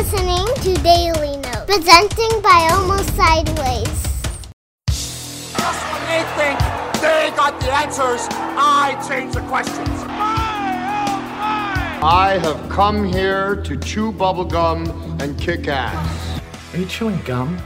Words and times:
listening 0.00 0.46
to 0.62 0.82
Daily 0.82 1.36
Note, 1.36 1.66
presenting 1.66 2.40
by 2.40 2.70
Almost 2.72 3.14
Sideways. 3.16 3.86
Just 4.88 5.92
when 5.92 6.02
they 6.06 6.24
think 6.38 6.58
they 7.02 7.30
got 7.36 7.60
the 7.60 7.70
answers, 7.70 8.26
I 8.30 8.96
change 9.06 9.34
the 9.34 9.42
questions. 9.42 9.90
I 12.02 12.38
have 12.40 12.66
come 12.70 13.04
here 13.04 13.56
to 13.56 13.76
chew 13.76 14.10
bubblegum 14.10 15.20
and 15.20 15.38
kick 15.38 15.68
ass. 15.68 16.40
Are 16.72 16.78
you 16.78 16.86
chewing 16.86 17.20
gum? 17.26 17.58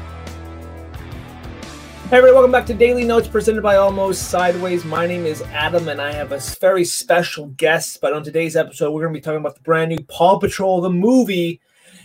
Hey 2.11 2.17
everybody, 2.17 2.33
welcome 2.33 2.51
back 2.51 2.67
to 2.67 2.75
Daily 2.75 3.05
Notes 3.05 3.29
presented 3.29 3.63
by 3.63 3.77
Almost 3.77 4.29
Sideways. 4.29 4.85
My 4.85 5.07
name 5.07 5.25
is 5.25 5.41
Adam 5.53 5.87
and 5.87 6.01
I 6.01 6.11
have 6.11 6.33
a 6.33 6.41
very 6.61 6.85
special 6.85 7.47
guest. 7.51 8.01
But 8.01 8.13
on 8.13 8.25
today's 8.25 8.57
episode, 8.57 8.91
we're 8.91 9.03
going 9.03 9.15
to 9.15 9.21
be 9.21 9.23
talking 9.23 9.39
about 9.39 9.55
the 9.55 9.63
brand 9.63 9.91
new 9.91 10.01
Paw 10.09 10.41
Patrol, 10.41 10.81
the 10.81 10.91
movie. 10.91 11.61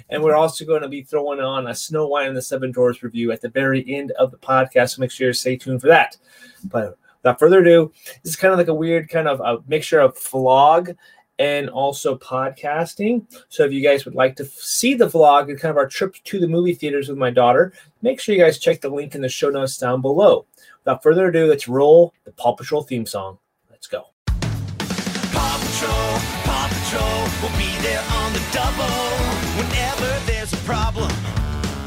And 0.10 0.24
we're 0.24 0.36
also 0.36 0.66
going 0.66 0.82
to 0.82 0.88
be 0.88 1.04
throwing 1.04 1.40
on 1.40 1.68
a 1.68 1.76
Snow 1.76 2.08
White 2.08 2.28
and 2.28 2.36
the 2.36 2.42
Seven 2.42 2.72
Dwarfs 2.72 3.04
review 3.04 3.32
at 3.32 3.42
the 3.42 3.50
very 3.50 3.86
end 3.88 4.12
of 4.12 4.32
the 4.32 4.38
podcast. 4.38 4.96
So 4.96 5.02
make 5.02 5.12
sure 5.12 5.28
you 5.28 5.34
stay 5.34 5.56
tuned 5.56 5.82
for 5.82 5.88
that. 5.88 6.18
But 6.66 6.98
without 7.22 7.40
further 7.40 7.60
ado, 7.60 7.92
this 8.24 8.34
is 8.34 8.36
kind 8.36 8.52
of 8.52 8.58
like 8.58 8.70
a 8.70 8.74
weird 8.74 9.10
kind 9.10 9.28
of 9.28 9.40
a 9.40 9.64
mixture 9.68 10.00
of 10.00 10.16
vlog 10.18 10.96
and 11.38 11.70
also 11.70 12.18
podcasting. 12.18 13.26
So 13.48 13.64
if 13.64 13.72
you 13.72 13.82
guys 13.82 14.06
would 14.06 14.16
like 14.16 14.36
to 14.38 14.46
see 14.46 14.94
the 14.94 15.08
vlog 15.08 15.50
and 15.50 15.60
kind 15.60 15.72
of 15.72 15.78
our 15.78 15.88
trip 15.88 16.16
to 16.26 16.40
the 16.40 16.48
movie 16.48 16.74
theaters 16.74 17.08
with 17.08 17.18
my 17.18 17.32
daughter, 17.32 17.74
make 18.02 18.20
sure 18.20 18.36
you 18.36 18.42
guys 18.42 18.60
check 18.60 18.82
the 18.82 18.90
link 18.90 19.16
in 19.16 19.22
the 19.22 19.30
show 19.30 19.50
notes 19.50 19.78
down 19.78 20.02
below. 20.02 20.46
Without 20.84 21.02
further 21.02 21.30
ado, 21.30 21.48
let's 21.48 21.68
roll 21.68 22.14
the 22.26 22.32
Paw 22.32 22.56
Patrol 22.56 22.84
theme 22.84 23.06
song. 23.06 23.40
Let's 23.72 23.88
go. 23.88 24.08
Paw 24.28 25.60
Patrol, 25.62 26.20
Paw 26.44 26.68
Patrol 26.70 27.22
will 27.42 27.58
be 27.58 27.72
there 27.82 28.04
on 28.12 28.34
the 28.34 28.44
double 28.52 29.29
whenever 29.60 30.10
there's 30.26 30.54
a 30.54 30.62
problem. 30.64 31.12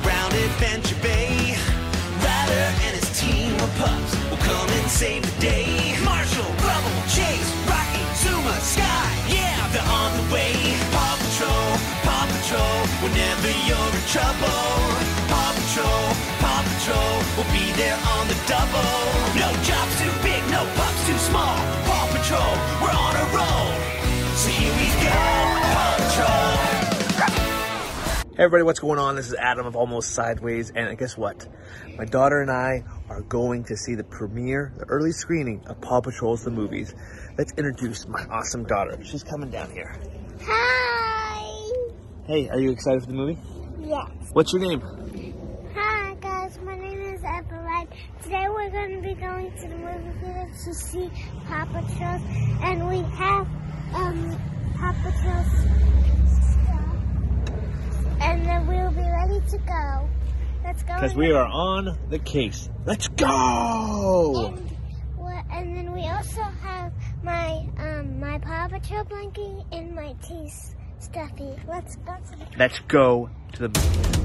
Round 0.04 0.32
Adventure 0.34 1.00
Bay, 1.00 1.56
Ryder 2.20 2.68
and 2.84 2.92
his 3.00 3.08
team 3.16 3.54
of 3.64 3.70
pups 3.80 4.12
will 4.28 4.42
come 4.44 4.68
and 4.78 4.88
save 4.90 5.22
the 5.24 5.36
day. 5.40 5.96
Marshall, 6.04 6.52
Rubble, 6.68 7.00
Chase, 7.08 7.50
Rocky, 7.64 8.04
Zuma, 8.20 8.56
Sky, 8.60 9.08
yeah, 9.32 9.56
they're 9.72 9.92
on 10.00 10.10
the 10.20 10.26
way. 10.34 10.52
Paw 10.92 11.16
Patrol, 11.22 11.68
Paw 12.04 12.24
Patrol, 12.34 12.78
whenever 13.04 13.50
you're 13.66 13.92
in 13.96 14.06
trouble. 14.12 14.68
Paw 15.32 15.50
Patrol, 15.56 16.04
Paw 16.44 16.60
Patrol 16.68 17.14
will 17.36 17.50
be 17.56 17.66
there 17.80 17.98
on 18.16 18.28
the 18.28 18.38
double. 18.52 18.92
No 19.40 19.48
job's 19.64 19.96
too 19.96 20.12
big, 20.20 20.42
no 20.52 20.60
pups 20.76 21.00
too 21.08 21.20
small. 21.30 21.56
Paw 21.88 22.04
Patrol, 22.12 22.52
we're 22.82 22.96
on 23.06 23.16
a 23.16 23.26
roll. 23.36 23.51
Hey 28.34 28.44
everybody, 28.44 28.62
what's 28.62 28.80
going 28.80 28.98
on? 28.98 29.14
This 29.14 29.26
is 29.26 29.34
Adam 29.34 29.66
of 29.66 29.76
Almost 29.76 30.12
Sideways, 30.12 30.72
and 30.74 30.96
guess 30.96 31.18
what? 31.18 31.46
My 31.98 32.06
daughter 32.06 32.40
and 32.40 32.50
I 32.50 32.82
are 33.10 33.20
going 33.20 33.64
to 33.64 33.76
see 33.76 33.94
the 33.94 34.04
premiere, 34.04 34.72
the 34.78 34.86
early 34.86 35.12
screening 35.12 35.62
of 35.66 35.78
Paw 35.82 36.00
Patrol's 36.00 36.42
the 36.42 36.50
movies. 36.50 36.94
Let's 37.36 37.52
introduce 37.58 38.08
my 38.08 38.24
awesome 38.30 38.64
daughter. 38.64 39.04
She's 39.04 39.22
coming 39.22 39.50
down 39.50 39.70
here. 39.72 39.94
Hi. 40.44 41.72
Hey, 42.26 42.48
are 42.48 42.58
you 42.58 42.70
excited 42.70 43.02
for 43.02 43.08
the 43.08 43.12
movie? 43.12 43.38
Yes. 43.80 44.08
What's 44.32 44.50
your 44.54 44.62
name? 44.62 44.80
Hi 45.74 46.14
guys, 46.14 46.58
my 46.60 46.78
name 46.78 47.02
is 47.02 47.20
Evelyn. 47.22 47.86
Today 48.22 48.46
we're 48.48 48.70
going 48.70 48.96
to 48.96 49.02
be 49.06 49.14
going 49.14 49.52
to 49.60 49.68
the 49.68 49.76
movie 49.76 50.18
theater 50.22 50.50
to 50.64 50.74
see 50.74 51.10
Paw 51.46 51.66
Patrol, 51.66 52.18
and 52.64 52.88
we 52.88 53.02
have 53.14 53.46
um 53.92 54.40
Paw 54.78 54.92
Patrol 55.02 55.44
stuff, 55.44 56.11
and 58.22 58.46
then 58.46 58.66
we'll 58.66 58.90
be 58.90 59.02
ready 59.02 59.40
to 59.50 59.58
go. 59.58 60.08
Let's 60.64 60.82
go. 60.82 60.94
Because 60.94 61.14
we 61.14 61.32
are 61.32 61.46
on 61.46 61.98
the 62.08 62.18
case. 62.18 62.68
Let's 62.86 63.08
go! 63.08 64.46
And, 64.46 64.70
what, 65.16 65.44
and 65.50 65.76
then 65.76 65.92
we 65.92 66.02
also 66.06 66.42
have 66.42 66.92
my 67.22 67.66
um 67.78 68.20
my 68.20 68.38
Paw 68.38 68.68
Patrol 68.68 69.04
blanket 69.04 69.64
and 69.72 69.94
my 69.94 70.14
teeth 70.22 70.74
stuffy. 70.98 71.50
Let's 71.68 71.96
go 71.96 72.14
to 72.14 72.38
the 72.38 72.46
Let's 72.58 72.80
go 72.80 73.30
to 73.54 73.68
the. 73.68 74.22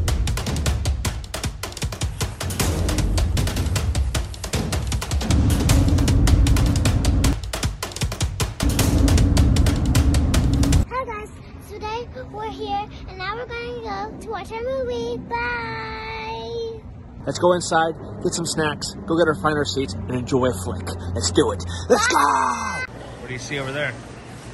Let's 17.27 17.39
go 17.39 17.51
inside, 17.51 17.93
get 18.23 18.33
some 18.33 18.45
snacks, 18.45 18.93
go 19.05 19.17
get 19.17 19.27
our 19.27 19.35
find 19.35 19.57
our 19.57 19.65
seats, 19.65 19.95
and 19.95 20.11
enjoy 20.11 20.45
a 20.45 20.53
flick. 20.63 20.88
Let's 21.13 21.29
do 21.29 21.51
it. 21.51 21.61
Let's 21.89 22.07
go! 22.07 22.17
What 22.17 23.27
do 23.27 23.33
you 23.33 23.38
see 23.38 23.59
over 23.59 23.73
there? 23.73 23.93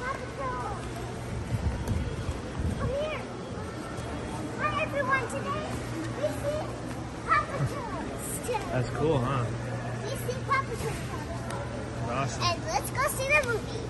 Paw 0.00 0.12
Patrol! 0.12 0.74
Come 2.80 2.88
here! 2.88 3.20
Hi 4.58 4.82
everyone, 4.82 5.22
today 5.28 5.68
we 6.18 6.26
see 6.26 6.66
Paw 7.28 7.44
Patrol 7.44 8.02
still. 8.42 8.66
That's 8.72 8.90
cool, 8.90 9.18
huh? 9.18 9.44
We 10.02 10.10
see 10.10 10.36
Paw 10.48 10.64
Patrol 10.64 10.92
Awesome. 12.10 12.42
and 12.42 12.58
let's 12.66 12.90
go 12.90 13.06
see 13.06 13.28
the 13.28 13.40
movie. 13.46 13.86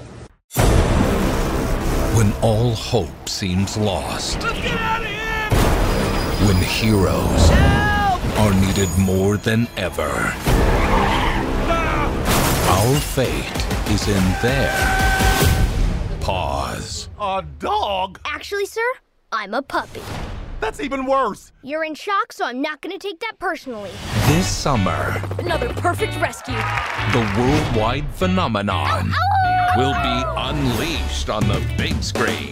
When 2.19 2.31
all 2.43 2.75
hope 2.75 3.31
seems 3.31 3.79
lost. 3.79 4.43
When 6.43 6.57
heroes 6.57 7.51
are 8.39 8.53
needed 8.61 8.89
more 8.99 9.37
than 9.37 9.69
ever. 9.77 10.11
Our 12.69 12.97
fate 13.01 13.91
is 13.91 14.09
in 14.09 14.25
their 14.43 14.73
paws. 16.21 17.09
A 17.21 17.45
dog? 17.59 18.19
Actually, 18.25 18.67
sir, 18.67 18.81
I'm 19.33 19.55
a 19.55 19.63
puppy. 19.63 20.03
That's 20.61 20.81
even 20.81 21.07
worse. 21.07 21.53
You're 21.63 21.85
in 21.85 21.95
shock, 21.95 22.33
so 22.33 22.45
I'm 22.47 22.61
not 22.63 22.81
gonna 22.81 22.99
take 22.99 23.21
that 23.21 23.39
personally. 23.39 23.91
This 24.27 24.47
summer, 24.47 25.21
Another 25.39 25.69
perfect 25.75 26.19
rescue. 26.21 26.55
the 27.13 27.35
worldwide 27.39 28.09
phenomenon 28.15 29.13
will 29.77 29.93
be 29.95 30.23
unleashed 30.37 31.29
on 31.31 31.47
the 31.49 31.61
big 31.77 32.03
screen. 32.03 32.51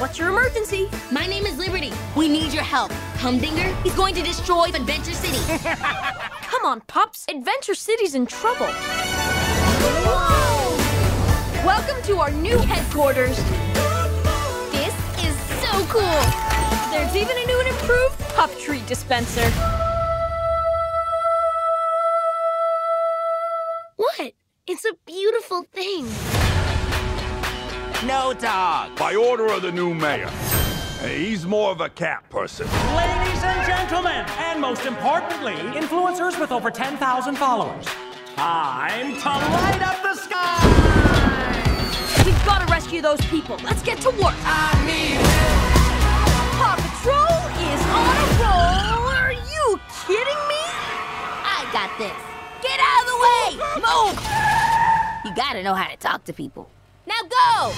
What's 0.00 0.18
your 0.18 0.28
emergency? 0.28 0.88
My 1.12 1.26
name 1.26 1.46
is 1.46 1.56
Liberty. 1.56 1.92
We 2.16 2.28
need 2.28 2.52
your 2.52 2.64
help. 2.64 2.90
Humdinger, 3.20 3.74
he's 3.82 3.94
going 3.94 4.14
to 4.16 4.22
destroy 4.22 4.64
Adventure 4.64 5.12
City. 5.12 5.38
Come 6.42 6.64
on, 6.64 6.80
pups. 6.82 7.24
Adventure 7.28 7.74
City's 7.74 8.14
in 8.14 8.26
trouble. 8.26 8.66
Whoa! 10.06 10.76
Welcome 11.64 12.02
to 12.04 12.18
our 12.18 12.30
new 12.32 12.58
headquarters. 12.58 13.36
This 14.72 14.94
is 15.24 15.36
so 15.62 15.86
cool. 15.86 16.48
There's 16.90 17.14
even 17.14 17.36
a 17.36 17.46
new 17.46 17.60
and 17.60 17.68
improved 17.68 18.18
pup 18.34 18.50
treat 18.58 18.84
dispenser. 18.86 19.48
what? 23.96 24.32
It's 24.66 24.84
a 24.84 24.94
beautiful 25.06 25.62
thing. 25.72 26.08
No 28.06 28.32
dog. 28.32 28.96
By 28.96 29.16
order 29.16 29.46
of 29.46 29.62
the 29.62 29.72
new 29.72 29.92
mayor. 29.92 30.30
He's 31.04 31.44
more 31.44 31.72
of 31.72 31.80
a 31.80 31.88
cat 31.88 32.22
person. 32.30 32.68
Ladies 32.94 33.42
and 33.42 33.66
gentlemen, 33.66 34.24
and 34.38 34.60
most 34.60 34.86
importantly, 34.86 35.54
influencers 35.54 36.38
with 36.38 36.52
over 36.52 36.70
10,000 36.70 37.36
followers. 37.36 37.84
Time 38.36 39.14
to 39.16 39.28
light 39.28 39.82
up 39.82 40.00
the 40.04 40.14
sky! 40.14 40.62
We've 42.24 42.44
got 42.46 42.64
to 42.64 42.72
rescue 42.72 43.02
those 43.02 43.20
people. 43.22 43.56
Let's 43.64 43.82
get 43.82 44.00
to 44.02 44.10
work. 44.10 44.36
Paw 46.54 46.76
Patrol 46.78 47.48
is 47.66 47.82
on 47.90 48.14
a 48.14 48.30
roll. 48.38 49.08
Are 49.10 49.32
you 49.32 49.80
kidding 50.06 50.42
me? 50.46 50.62
I 51.42 51.66
got 51.72 51.90
this. 51.98 52.14
Get 52.62 52.78
out 52.80 53.02
of 53.02 53.08
the 53.10 53.18
way! 53.24 53.58
Move! 53.82 54.14
You 55.24 55.34
gotta 55.34 55.64
know 55.64 55.74
how 55.74 55.88
to 55.88 55.96
talk 55.96 56.22
to 56.26 56.32
people. 56.32 56.70
Now 57.08 57.22
go! 57.22 57.72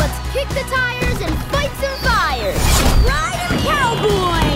Let's 0.00 0.18
kick 0.34 0.48
the 0.48 0.66
tires 0.68 1.20
and 1.22 1.32
fight 1.52 1.70
some 1.78 1.96
fires. 2.02 2.58
Ride 3.06 3.38
cowboy! 3.62 4.46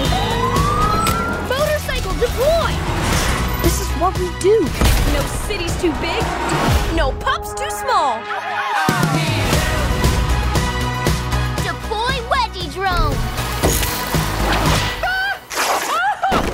Motorcycle 1.48 2.14
deploy! 2.18 2.74
This 3.62 3.80
is 3.80 3.86
what 4.00 4.18
we 4.18 4.26
do. 4.40 4.66
No 5.14 5.22
city's 5.46 5.80
too 5.80 5.92
big, 6.00 6.20
no 6.96 7.12
pups 7.20 7.54
too 7.54 7.70
small. 7.70 8.18
Deploy 11.62 12.18
Wedgie 12.26 12.74
Drone! 12.74 13.14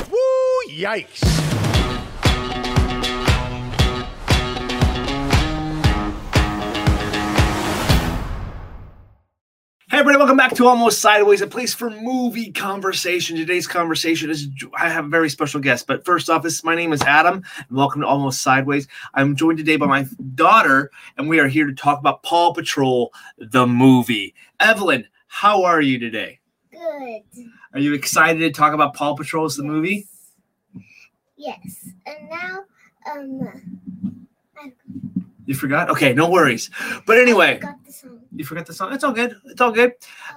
Woo, 0.10 0.68
yikes. 0.68 1.35
Everybody, 10.06 10.23
welcome 10.23 10.37
back 10.37 10.55
to 10.55 10.69
Almost 10.69 11.00
Sideways, 11.00 11.41
a 11.41 11.49
place 11.49 11.75
for 11.75 11.91
movie 11.91 12.53
conversation. 12.53 13.37
Today's 13.37 13.67
conversation 13.67 14.31
is 14.31 14.49
I 14.79 14.88
have 14.88 15.06
a 15.06 15.08
very 15.08 15.29
special 15.29 15.61
guest, 15.61 15.88
but 15.88 16.05
first 16.05 16.31
off, 16.31 16.44
this 16.44 16.62
my 16.62 16.76
name 16.76 16.93
is 16.93 17.03
Adam, 17.03 17.43
and 17.56 17.76
welcome 17.76 18.03
to 18.03 18.06
Almost 18.06 18.41
Sideways. 18.41 18.87
I'm 19.14 19.35
joined 19.35 19.58
today 19.58 19.75
by 19.75 19.87
my 19.87 20.06
daughter, 20.37 20.93
and 21.19 21.29
we 21.29 21.41
are 21.41 21.49
here 21.49 21.67
to 21.67 21.75
talk 21.75 21.99
about 21.99 22.23
Paw 22.23 22.53
Patrol, 22.53 23.12
the 23.37 23.67
movie. 23.67 24.32
Evelyn, 24.61 25.08
how 25.26 25.64
are 25.64 25.81
you 25.81 25.99
today? 25.99 26.38
Good. 26.70 27.23
Are 27.73 27.81
you 27.81 27.93
excited 27.93 28.38
to 28.38 28.53
talk 28.53 28.75
about 28.75 28.94
Paw 28.94 29.17
Patrol 29.17 29.49
the 29.49 29.64
movie? 29.64 30.06
Yes. 31.37 31.91
And 32.06 32.31
now, 32.31 32.58
um, 33.11 34.20
I 34.56 34.73
You 35.47 35.56
forgot? 35.56 35.91
Okay, 35.91 36.14
no 36.14 36.31
worries. 36.31 36.70
But 37.06 37.19
anyway, 37.19 37.58
got 37.58 37.85
the 37.85 37.93
song. 37.93 38.15
You 38.36 38.44
forgot 38.44 38.66
the 38.66 38.74
song. 38.74 38.92
It's 38.92 39.02
all 39.02 39.12
good. 39.12 39.36
It's 39.46 39.60
all 39.60 39.70
good. 39.70 39.94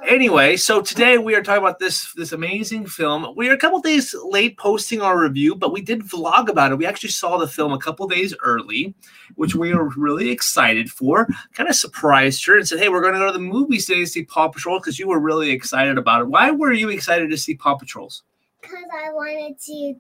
Anyway, 0.07 0.55
so 0.55 0.81
today 0.81 1.17
we 1.17 1.35
are 1.35 1.43
talking 1.43 1.61
about 1.61 1.79
this 1.79 2.13
this 2.13 2.31
amazing 2.31 2.85
film. 2.85 3.33
We 3.35 3.49
are 3.49 3.53
a 3.53 3.57
couple 3.57 3.79
days 3.79 4.15
late 4.23 4.57
posting 4.57 5.01
our 5.01 5.19
review, 5.19 5.55
but 5.55 5.73
we 5.73 5.81
did 5.81 6.01
vlog 6.01 6.47
about 6.47 6.71
it. 6.71 6.77
We 6.77 6.85
actually 6.85 7.09
saw 7.09 7.37
the 7.37 7.47
film 7.47 7.73
a 7.73 7.77
couple 7.77 8.07
days 8.07 8.33
early, 8.41 8.95
which 9.35 9.55
we 9.55 9.73
were 9.73 9.89
really 9.89 10.29
excited 10.29 10.89
for. 10.89 11.27
Kind 11.53 11.69
of 11.69 11.75
surprised 11.75 12.45
her 12.45 12.57
and 12.57 12.67
said, 12.67 12.79
"Hey, 12.79 12.89
we're 12.89 13.01
going 13.01 13.13
to 13.13 13.19
go 13.19 13.27
to 13.27 13.33
the 13.33 13.39
movies 13.39 13.85
today 13.85 13.99
to 13.99 14.07
see 14.07 14.23
Paw 14.23 14.47
Patrol 14.47 14.79
because 14.79 14.97
you 14.97 15.07
were 15.07 15.19
really 15.19 15.51
excited 15.51 15.97
about 15.97 16.21
it." 16.21 16.27
Why 16.27 16.51
were 16.51 16.71
you 16.71 16.89
excited 16.89 17.29
to 17.29 17.37
see 17.37 17.55
Paw 17.55 17.75
Patrols? 17.75 18.23
Because 18.61 18.85
I 18.93 19.11
wanted 19.11 19.59
to 19.59 19.95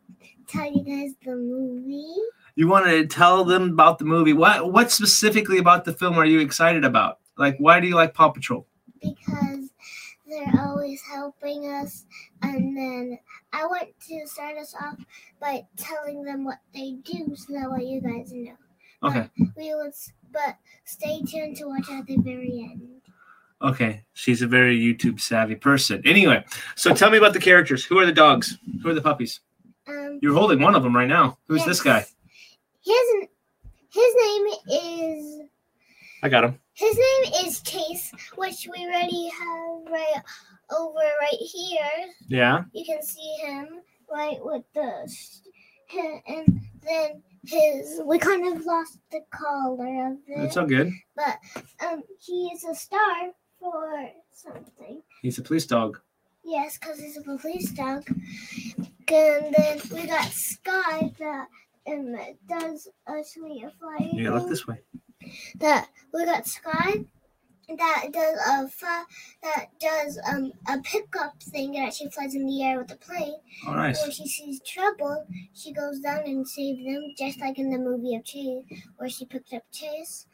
tell 0.47 0.71
you 0.71 0.83
guys 0.83 1.15
the 1.25 1.35
movie. 1.35 2.15
You 2.55 2.67
wanted 2.67 2.91
to 3.09 3.15
tell 3.15 3.45
them 3.45 3.69
about 3.69 3.99
the 3.99 4.05
movie. 4.05 4.33
What 4.33 4.71
what 4.71 4.91
specifically 4.91 5.57
about 5.57 5.85
the 5.85 5.93
film 5.93 6.17
are 6.17 6.25
you 6.25 6.39
excited 6.39 6.85
about? 6.85 7.19
Like, 7.39 7.57
why 7.57 7.79
do 7.79 7.87
you 7.87 7.95
like 7.95 8.13
Paw 8.13 8.29
Patrol? 8.29 8.67
because 9.01 9.69
they're 10.27 10.61
always 10.61 11.01
helping 11.01 11.71
us. 11.71 12.05
And 12.41 12.75
then 12.77 13.19
I 13.53 13.65
want 13.65 13.89
to 14.07 14.27
start 14.27 14.57
us 14.57 14.75
off 14.75 14.97
by 15.39 15.65
telling 15.77 16.23
them 16.23 16.43
what 16.43 16.59
they 16.73 16.97
do 17.03 17.33
so 17.35 17.53
that 17.53 17.71
way 17.71 17.85
you 17.85 18.01
guys 18.01 18.31
know. 18.33 18.57
Okay. 19.03 19.29
We 19.55 19.73
would, 19.73 19.93
but 20.31 20.57
stay 20.85 21.21
tuned 21.23 21.55
to 21.57 21.65
watch 21.65 21.89
at 21.89 22.05
the 22.05 22.17
very 22.17 22.69
end. 22.71 23.01
Okay, 23.61 24.03
she's 24.13 24.41
a 24.41 24.47
very 24.47 24.77
YouTube 24.77 25.19
savvy 25.19 25.55
person. 25.55 26.01
Anyway, 26.05 26.43
so 26.75 26.93
tell 26.93 27.09
me 27.09 27.17
about 27.17 27.33
the 27.33 27.39
characters. 27.39 27.83
Who 27.83 27.99
are 27.99 28.05
the 28.05 28.11
dogs? 28.11 28.57
Who 28.83 28.89
are 28.89 28.93
the 28.93 29.01
puppies? 29.01 29.41
Um, 29.87 30.19
You're 30.21 30.33
holding 30.33 30.61
one 30.61 30.75
of 30.75 30.83
them 30.83 30.95
right 30.95 31.07
now. 31.07 31.37
Who's 31.47 31.65
this 31.65 31.81
guy? 31.81 32.05
his 32.81 33.27
his 33.91 34.15
name 34.23 34.47
is 34.69 35.41
I 36.23 36.29
got 36.29 36.43
him. 36.45 36.59
His 36.79 36.97
name 36.97 37.45
is 37.45 37.61
Chase, 37.61 38.11
which 38.35 38.67
we 38.71 38.85
already 38.85 39.29
have 39.29 39.91
right 39.91 40.21
over 40.77 40.95
right 41.21 41.39
here. 41.39 41.91
Yeah. 42.27 42.63
you 42.73 42.85
can 42.85 43.01
see 43.03 43.35
him 43.45 43.81
right 44.11 44.37
with 44.41 44.63
the 44.73 45.11
and 46.27 46.61
then 46.85 47.21
his 47.45 47.99
we 48.05 48.19
kind 48.19 48.45
of 48.55 48.63
lost 48.65 48.99
the 49.11 49.21
color 49.31 50.07
of 50.11 50.17
it 50.27 50.43
It's 50.45 50.57
all 50.57 50.65
good. 50.67 50.91
but 51.15 51.37
um 51.85 52.03
he 52.19 52.51
is 52.53 52.63
a 52.63 52.75
star 52.75 53.31
for 53.59 54.09
something 54.31 55.01
He's 55.23 55.39
a 55.39 55.41
police 55.41 55.65
dog. 55.65 55.99
yes 56.43 56.77
because 56.77 56.99
he's 56.99 57.17
a 57.17 57.21
police 57.21 57.71
dog 57.71 58.03
and 59.07 59.55
then 59.57 59.79
we 59.91 60.05
got 60.05 60.25
sky 60.31 61.11
that 61.19 61.47
um 61.87 62.15
does 62.47 62.87
actually 63.07 63.63
a 63.63 63.71
flying 63.79 64.23
gotta 64.23 64.35
look 64.39 64.49
this 64.49 64.67
way. 64.67 64.79
That 65.59 65.89
we 66.13 66.25
got 66.25 66.47
Sky 66.47 67.05
that 67.77 68.05
does 68.11 68.37
a 68.47 69.05
that 69.43 69.67
does 69.79 70.19
um 70.27 70.51
a 70.67 70.79
pickup 70.79 71.41
thing 71.43 71.73
that 71.73 71.93
she 71.93 72.09
flies 72.09 72.33
in 72.35 72.45
the 72.47 72.63
air 72.63 72.79
with 72.79 72.91
a 72.91 72.95
plane. 72.95 73.35
Oh, 73.67 73.73
nice. 73.73 74.01
When 74.01 74.11
she 74.11 74.27
sees 74.27 74.61
trouble, 74.61 75.25
she 75.53 75.71
goes 75.71 75.99
down 75.99 76.21
and 76.25 76.47
saves 76.47 76.83
them, 76.83 77.13
just 77.17 77.39
like 77.39 77.59
in 77.59 77.69
the 77.69 77.77
movie 77.77 78.15
of 78.15 78.25
Chase, 78.25 78.63
where 78.97 79.09
she 79.09 79.25
picked 79.25 79.53
up 79.53 79.63
Chase. 79.71 80.25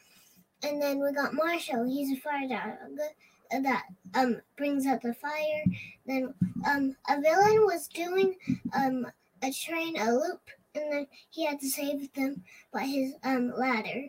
And 0.63 0.81
then 0.81 0.99
we 0.99 1.11
got 1.11 1.33
Marshall. 1.33 1.85
He's 1.85 2.17
a 2.17 2.21
fire 2.21 2.47
dog 2.47 3.63
that 3.63 3.83
um 4.13 4.41
brings 4.57 4.85
out 4.85 5.01
the 5.01 5.13
fire. 5.13 5.63
Then 6.05 6.33
um 6.65 6.95
a 7.09 7.19
villain 7.21 7.65
was 7.65 7.87
doing 7.87 8.35
um 8.73 9.07
a 9.41 9.51
train 9.51 9.97
a 9.99 10.11
loop, 10.11 10.41
and 10.73 10.91
then 10.91 11.07
he 11.29 11.45
had 11.45 11.59
to 11.59 11.69
save 11.69 12.13
them 12.13 12.43
by 12.71 12.83
his 12.83 13.13
um 13.23 13.53
ladder. 13.57 14.05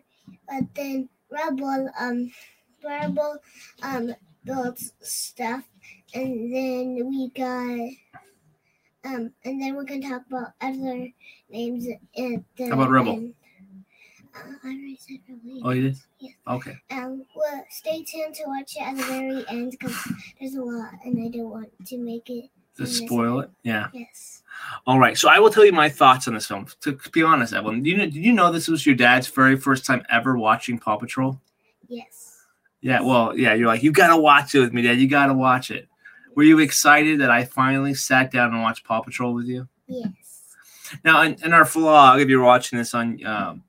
But 0.49 0.75
then 0.75 1.09
Rubble 1.31 1.91
um 1.99 2.33
Rubble 2.85 3.39
um 3.83 4.15
built 4.45 4.79
stuff, 5.01 5.65
and 6.15 6.53
then 6.55 7.09
we 7.09 7.31
got 7.31 7.91
um 9.05 9.33
and 9.45 9.61
then 9.61 9.75
we're 9.77 9.85
gonna 9.85 10.09
talk 10.09 10.23
about 10.27 10.53
other 10.61 11.09
names 11.51 11.87
at 11.89 11.99
the 12.17 12.43
How 12.69 12.75
about 12.75 12.91
Rubble? 12.91 13.13
end. 13.13 13.35
Uh, 14.35 14.53
I 14.65 14.67
already 14.69 14.97
said 15.01 15.19
Rubble. 15.29 15.61
Oh, 15.65 15.71
you 15.71 15.83
did? 15.83 15.97
Yes. 16.21 16.35
Okay. 16.47 16.77
Um, 16.91 17.25
well, 17.35 17.65
stay 17.71 18.03
tuned 18.03 18.35
to 18.35 18.45
watch 18.47 18.77
it 18.77 18.83
at 18.83 18.97
the 18.97 19.03
very 19.05 19.45
end 19.49 19.71
because 19.73 19.97
there's 20.39 20.55
a 20.55 20.63
lot, 20.63 20.93
and 21.05 21.23
I 21.23 21.29
don't 21.37 21.51
want 21.51 21.71
to 21.87 21.99
make 21.99 22.29
it. 22.31 22.51
To 22.77 22.87
spoil 22.87 23.41
it? 23.41 23.51
Yeah. 23.63 23.89
Yes. 23.93 24.43
All 24.87 24.99
right. 24.99 25.17
So 25.17 25.29
I 25.29 25.39
will 25.39 25.51
tell 25.51 25.65
you 25.65 25.73
my 25.73 25.89
thoughts 25.89 26.29
on 26.29 26.35
this 26.35 26.47
film. 26.47 26.67
To 26.83 26.99
be 27.13 27.23
honest, 27.23 27.55
Evelyn, 27.55 27.83
do 27.83 27.91
you 27.91 27.97
know, 27.97 28.05
did 28.05 28.17
you 28.17 28.33
know 28.33 28.53
this 28.53 28.69
was 28.69 28.85
your 28.85 28.95
dad's 28.95 29.29
very 29.29 29.57
first 29.57 29.87
time 29.87 30.05
ever 30.11 30.37
watching 30.37 30.79
Paw 30.79 30.97
Patrol? 30.97 31.41
Yes. 31.89 32.43
Yeah. 32.83 33.01
Well, 33.01 33.37
yeah. 33.37 33.55
You're 33.55 33.69
like, 33.69 33.83
you 33.83 33.93
got 33.93 34.09
to 34.09 34.17
watch 34.17 34.55
it 34.55 34.61
with 34.61 34.73
me, 34.73 34.83
Dad. 34.83 34.99
You 34.99 35.09
got 35.09 35.27
to 35.27 35.35
watch 35.35 35.71
it. 35.71 35.89
Were 36.35 36.43
you 36.43 36.59
excited 36.59 37.21
that 37.21 37.31
I 37.31 37.45
finally 37.45 37.95
sat 37.95 38.31
down 38.31 38.53
and 38.53 38.63
watched 38.63 38.85
Paw 38.85 39.01
Patrol 39.01 39.33
with 39.33 39.47
you? 39.47 39.67
Yes. 39.87 40.45
Now, 41.03 41.23
in, 41.23 41.37
in 41.43 41.53
our 41.53 41.65
vlog, 41.65 42.21
if 42.21 42.29
you're 42.29 42.45
watching 42.45 42.79
this 42.79 42.93
on 42.93 43.25
um, 43.25 43.65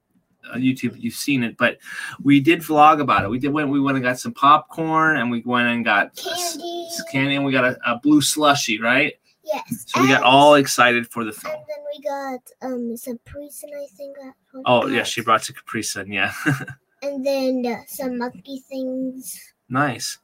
on 0.53 0.61
YouTube, 0.61 0.95
you've 0.97 1.13
seen 1.13 1.43
it, 1.43 1.57
but 1.57 1.77
we 2.23 2.39
did 2.39 2.59
vlog 2.59 3.01
about 3.01 3.23
it. 3.23 3.29
We 3.29 3.39
did 3.39 3.49
went, 3.49 3.69
we 3.69 3.79
went 3.79 3.97
and 3.97 4.03
got 4.03 4.19
some 4.19 4.33
popcorn, 4.33 5.17
and 5.17 5.31
we 5.31 5.41
went 5.45 5.67
and 5.67 5.83
got 5.85 6.15
Candy. 6.15 6.87
candy, 7.11 7.35
and 7.35 7.45
we 7.45 7.51
got 7.51 7.65
a, 7.65 7.77
a 7.85 7.99
blue 7.99 8.21
slushy, 8.21 8.79
right? 8.79 9.13
Yes. 9.43 9.85
So 9.87 10.01
we 10.01 10.09
got 10.09 10.23
all 10.23 10.55
excited 10.55 11.07
for 11.07 11.23
the 11.23 11.31
film. 11.31 11.55
And 11.55 11.63
then 11.67 11.85
we 11.93 12.03
got 12.03 12.67
um 12.69 12.97
some 12.97 13.19
Prison, 13.25 13.69
I 13.73 13.87
think. 13.95 14.17
That 14.17 14.33
Oh 14.65 14.87
yeah, 14.87 15.03
she 15.03 15.21
brought 15.21 15.43
some 15.43 15.55
Capri 15.55 15.83
Sun. 15.83 16.11
Yeah, 16.11 16.33
And 17.01 17.25
then 17.25 17.63
uh, 17.65 17.83
some 17.87 18.17
monkey 18.17 18.61
things. 18.69 19.39
Nice. 19.69 20.17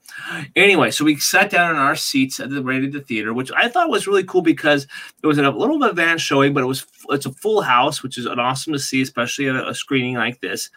Anyway, 0.56 0.92
so 0.92 1.06
we 1.06 1.18
sat 1.18 1.50
down 1.50 1.72
in 1.72 1.78
our 1.78 1.95
seats 1.95 2.40
at 2.40 2.50
the 2.50 2.57
at 2.57 2.92
the 2.92 3.01
theater, 3.01 3.34
which 3.34 3.51
I 3.56 3.68
thought 3.68 3.89
was 3.89 4.08
really 4.08 4.24
cool 4.24 4.41
because 4.41 4.88
it 5.22 5.27
was 5.27 5.38
a 5.38 5.50
little 5.50 5.79
bit 5.79 5.91
advanced 5.91 6.25
showing, 6.25 6.53
but 6.53 6.63
it 6.63 6.68
was 6.68 6.86
it's 7.10 7.25
a 7.25 7.32
full 7.32 7.62
house, 7.62 8.03
which 8.03 8.18
is 8.18 8.25
an 8.25 8.39
awesome 8.39 8.74
to 8.74 8.79
see, 8.79 9.01
especially 9.01 9.50
at 9.50 9.56
a 9.56 9.74
screening 9.74 10.15
like 10.15 10.39
this. 10.41 10.70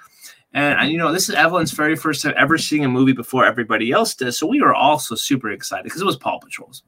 And, 0.57 0.81
and, 0.81 0.91
you 0.91 0.97
know, 0.97 1.13
this 1.13 1.29
is 1.29 1.35
Evelyn's 1.35 1.73
very 1.73 1.97
first 1.97 2.23
time 2.23 2.33
ever 2.35 2.57
seeing 2.57 2.83
a 2.83 2.89
movie 2.89 3.13
before 3.13 3.45
everybody 3.45 3.93
else 3.93 4.15
does. 4.15 4.39
So 4.39 4.47
we 4.47 4.63
were 4.63 4.75
also 4.75 5.15
super 5.15 5.51
excited 5.51 5.85
because 5.85 6.01
it 6.01 6.07
was 6.07 6.17
Paw 6.17 6.39
Patrol's. 6.39 6.83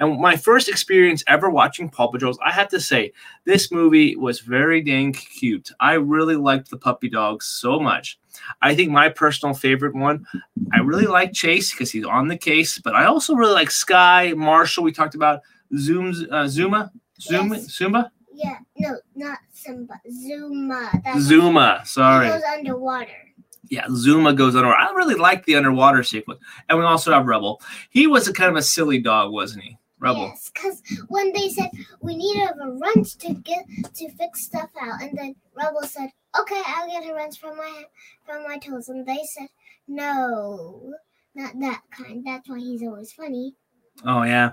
And 0.00 0.20
my 0.20 0.36
first 0.36 0.68
experience 0.68 1.22
ever 1.28 1.48
watching 1.48 1.88
Paw 1.88 2.08
Patrol's, 2.08 2.38
I 2.44 2.50
have 2.50 2.68
to 2.70 2.80
say, 2.80 3.12
this 3.44 3.70
movie 3.70 4.16
was 4.16 4.40
very 4.40 4.82
dang 4.82 5.12
cute. 5.12 5.70
I 5.78 5.94
really 5.94 6.34
liked 6.34 6.70
the 6.70 6.76
puppy 6.76 7.08
dogs 7.08 7.46
so 7.46 7.78
much. 7.78 8.18
I 8.60 8.74
think 8.74 8.90
my 8.90 9.08
personal 9.08 9.54
favorite 9.54 9.94
one, 9.94 10.26
I 10.72 10.80
really 10.80 11.06
like 11.06 11.32
Chase 11.32 11.70
because 11.70 11.92
he's 11.92 12.04
on 12.04 12.26
the 12.26 12.36
case, 12.36 12.80
but 12.80 12.96
I 12.96 13.04
also 13.04 13.36
really 13.36 13.54
like 13.54 13.70
Sky, 13.70 14.34
Marshall. 14.36 14.82
We 14.82 14.90
talked 14.90 15.14
about 15.14 15.42
Zooms, 15.74 16.26
uh, 16.32 16.48
Zuma, 16.48 16.90
Zuma, 17.20 17.56
Yes. 17.56 17.78
Zumba, 17.78 18.10
Yeah, 18.34 18.58
no, 18.78 18.98
not 19.14 19.38
Simba. 19.52 20.00
Zuma. 20.10 20.90
That's 21.04 21.20
Zuma. 21.20 21.82
Sorry. 21.84 22.26
He 22.26 22.32
goes 22.32 22.42
underwater. 22.42 23.32
Yeah, 23.68 23.86
Zuma 23.90 24.32
goes 24.32 24.54
underwater. 24.54 24.78
I 24.78 24.92
really 24.92 25.14
like 25.14 25.44
the 25.46 25.56
underwater 25.56 26.02
sequence. 26.02 26.40
And 26.68 26.78
we 26.78 26.84
also 26.84 27.12
have 27.12 27.26
Rubble. 27.26 27.60
He 27.90 28.06
was 28.06 28.28
a 28.28 28.32
kind 28.32 28.50
of 28.50 28.56
a 28.56 28.62
silly 28.62 28.98
dog, 28.98 29.32
wasn't 29.32 29.64
he? 29.64 29.78
Rubble. 29.98 30.22
Yes, 30.22 30.50
because 30.52 30.82
when 31.08 31.32
they 31.32 31.48
said 31.48 31.70
we 32.00 32.16
need 32.16 32.34
to 32.34 32.46
have 32.46 32.56
a 32.60 32.72
wrench 32.72 33.16
to 33.18 33.34
get 33.34 33.64
to 33.94 34.10
fix 34.10 34.44
stuff 34.44 34.68
out, 34.80 35.00
and 35.00 35.16
then 35.16 35.36
Rubble 35.56 35.84
said, 35.84 36.10
"Okay, 36.38 36.60
I'll 36.66 36.88
get 36.88 37.08
a 37.08 37.14
wrench 37.14 37.38
from 37.38 37.56
my 37.56 37.84
from 38.26 38.42
my 38.42 38.58
toes," 38.58 38.88
and 38.88 39.06
they 39.06 39.20
said, 39.38 39.46
"No, 39.86 40.92
not 41.36 41.52
that 41.60 41.82
kind." 41.96 42.26
That's 42.26 42.48
why 42.48 42.58
he's 42.58 42.82
always 42.82 43.12
funny. 43.12 43.54
Oh 44.04 44.22
yeah. 44.24 44.52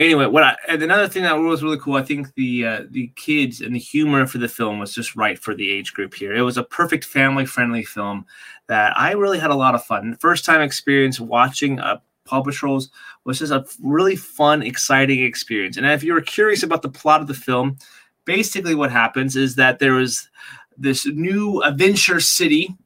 Anyway, 0.00 0.26
what 0.26 0.42
I 0.42 0.56
and 0.68 0.82
another 0.82 1.08
thing 1.08 1.22
that 1.22 1.34
was 1.34 1.62
really 1.62 1.78
cool, 1.78 1.94
I 1.94 2.02
think 2.02 2.34
the 2.34 2.66
uh, 2.66 2.82
the 2.90 3.12
kids 3.14 3.60
and 3.60 3.74
the 3.74 3.78
humor 3.78 4.26
for 4.26 4.38
the 4.38 4.48
film 4.48 4.80
was 4.80 4.94
just 4.94 5.14
right 5.14 5.38
for 5.38 5.54
the 5.54 5.70
age 5.70 5.94
group 5.94 6.14
here. 6.14 6.34
It 6.34 6.42
was 6.42 6.58
a 6.58 6.64
perfect 6.64 7.04
family 7.04 7.46
friendly 7.46 7.84
film 7.84 8.26
that 8.66 8.96
I 8.96 9.12
really 9.12 9.38
had 9.38 9.50
a 9.50 9.56
lot 9.56 9.74
of 9.74 9.84
fun. 9.84 10.16
First 10.20 10.44
time 10.44 10.60
experience 10.60 11.20
watching 11.20 11.78
uh, 11.78 11.98
Paw 12.24 12.42
Patrols 12.42 12.90
was 13.24 13.38
just 13.38 13.52
a 13.52 13.64
really 13.80 14.16
fun, 14.16 14.62
exciting 14.62 15.22
experience. 15.22 15.76
And 15.76 15.86
if 15.86 16.02
you 16.02 16.12
were 16.12 16.20
curious 16.20 16.62
about 16.62 16.82
the 16.82 16.88
plot 16.88 17.20
of 17.20 17.28
the 17.28 17.34
film, 17.34 17.76
basically 18.24 18.74
what 18.74 18.90
happens 18.90 19.36
is 19.36 19.54
that 19.56 19.78
there 19.78 19.94
was 19.94 20.28
this 20.76 21.06
new 21.06 21.62
adventure 21.62 22.18
city 22.18 22.76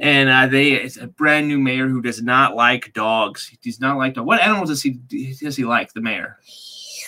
and 0.00 0.28
uh, 0.28 0.46
they 0.46 0.72
it's 0.72 0.96
a 0.96 1.06
brand 1.06 1.48
new 1.48 1.58
mayor 1.58 1.88
who 1.88 2.02
does 2.02 2.22
not 2.22 2.56
like 2.56 2.92
dogs. 2.92 3.46
He 3.46 3.58
does 3.62 3.80
not 3.80 3.96
like 3.96 4.14
dogs. 4.14 4.26
What 4.26 4.40
animals 4.40 4.70
does 4.70 4.82
he 4.82 4.90
does 4.90 5.56
he 5.56 5.64
like? 5.64 5.92
The 5.92 6.00
mayor. 6.00 6.38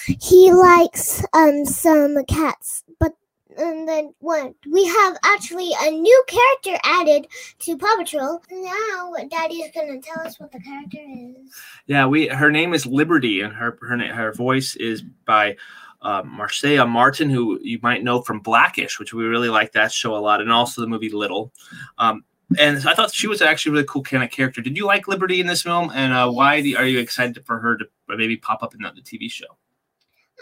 He 0.06 0.52
likes 0.52 1.24
um 1.32 1.64
some 1.64 2.24
cats, 2.26 2.84
but 3.00 3.12
and 3.58 3.88
then 3.88 4.12
what? 4.20 4.54
We 4.70 4.84
have 4.84 5.16
actually 5.24 5.70
a 5.80 5.90
new 5.90 6.24
character 6.28 6.80
added 6.84 7.26
to 7.60 7.76
Paw 7.76 7.96
Patrol. 7.96 8.42
Now, 8.50 9.14
Daddy's 9.30 9.70
gonna 9.74 10.00
tell 10.00 10.20
us 10.20 10.38
what 10.38 10.52
the 10.52 10.60
character 10.60 10.98
is. 11.00 11.52
Yeah, 11.86 12.06
we 12.06 12.28
her 12.28 12.50
name 12.50 12.74
is 12.74 12.86
Liberty, 12.86 13.40
and 13.40 13.52
her 13.52 13.78
her 13.82 13.98
her 13.98 14.32
voice 14.32 14.76
is 14.76 15.02
by 15.24 15.56
uh, 16.02 16.22
Marsai 16.22 16.88
Martin, 16.88 17.30
who 17.30 17.58
you 17.62 17.80
might 17.82 18.04
know 18.04 18.22
from 18.22 18.40
Blackish, 18.40 18.98
which 18.98 19.12
we 19.12 19.24
really 19.24 19.48
like 19.48 19.72
that 19.72 19.90
show 19.90 20.16
a 20.16 20.18
lot, 20.18 20.40
and 20.40 20.52
also 20.52 20.80
the 20.80 20.86
movie 20.86 21.08
Little. 21.08 21.52
Um, 21.98 22.24
and 22.58 22.76
I 22.86 22.94
thought 22.94 23.14
she 23.14 23.26
was 23.26 23.42
actually 23.42 23.70
a 23.70 23.72
really 23.74 23.86
cool 23.88 24.02
kind 24.02 24.22
of 24.22 24.30
character. 24.30 24.60
Did 24.60 24.76
you 24.76 24.86
like 24.86 25.08
Liberty 25.08 25.40
in 25.40 25.46
this 25.46 25.62
film, 25.62 25.90
and 25.94 26.12
uh, 26.12 26.30
why 26.30 26.60
do, 26.60 26.76
are 26.76 26.86
you 26.86 26.98
excited 26.98 27.44
for 27.44 27.58
her 27.58 27.76
to 27.76 27.86
maybe 28.08 28.36
pop 28.36 28.62
up 28.62 28.74
in 28.74 28.82
the, 28.82 28.92
the 28.94 29.02
TV 29.02 29.30
show? 29.30 29.46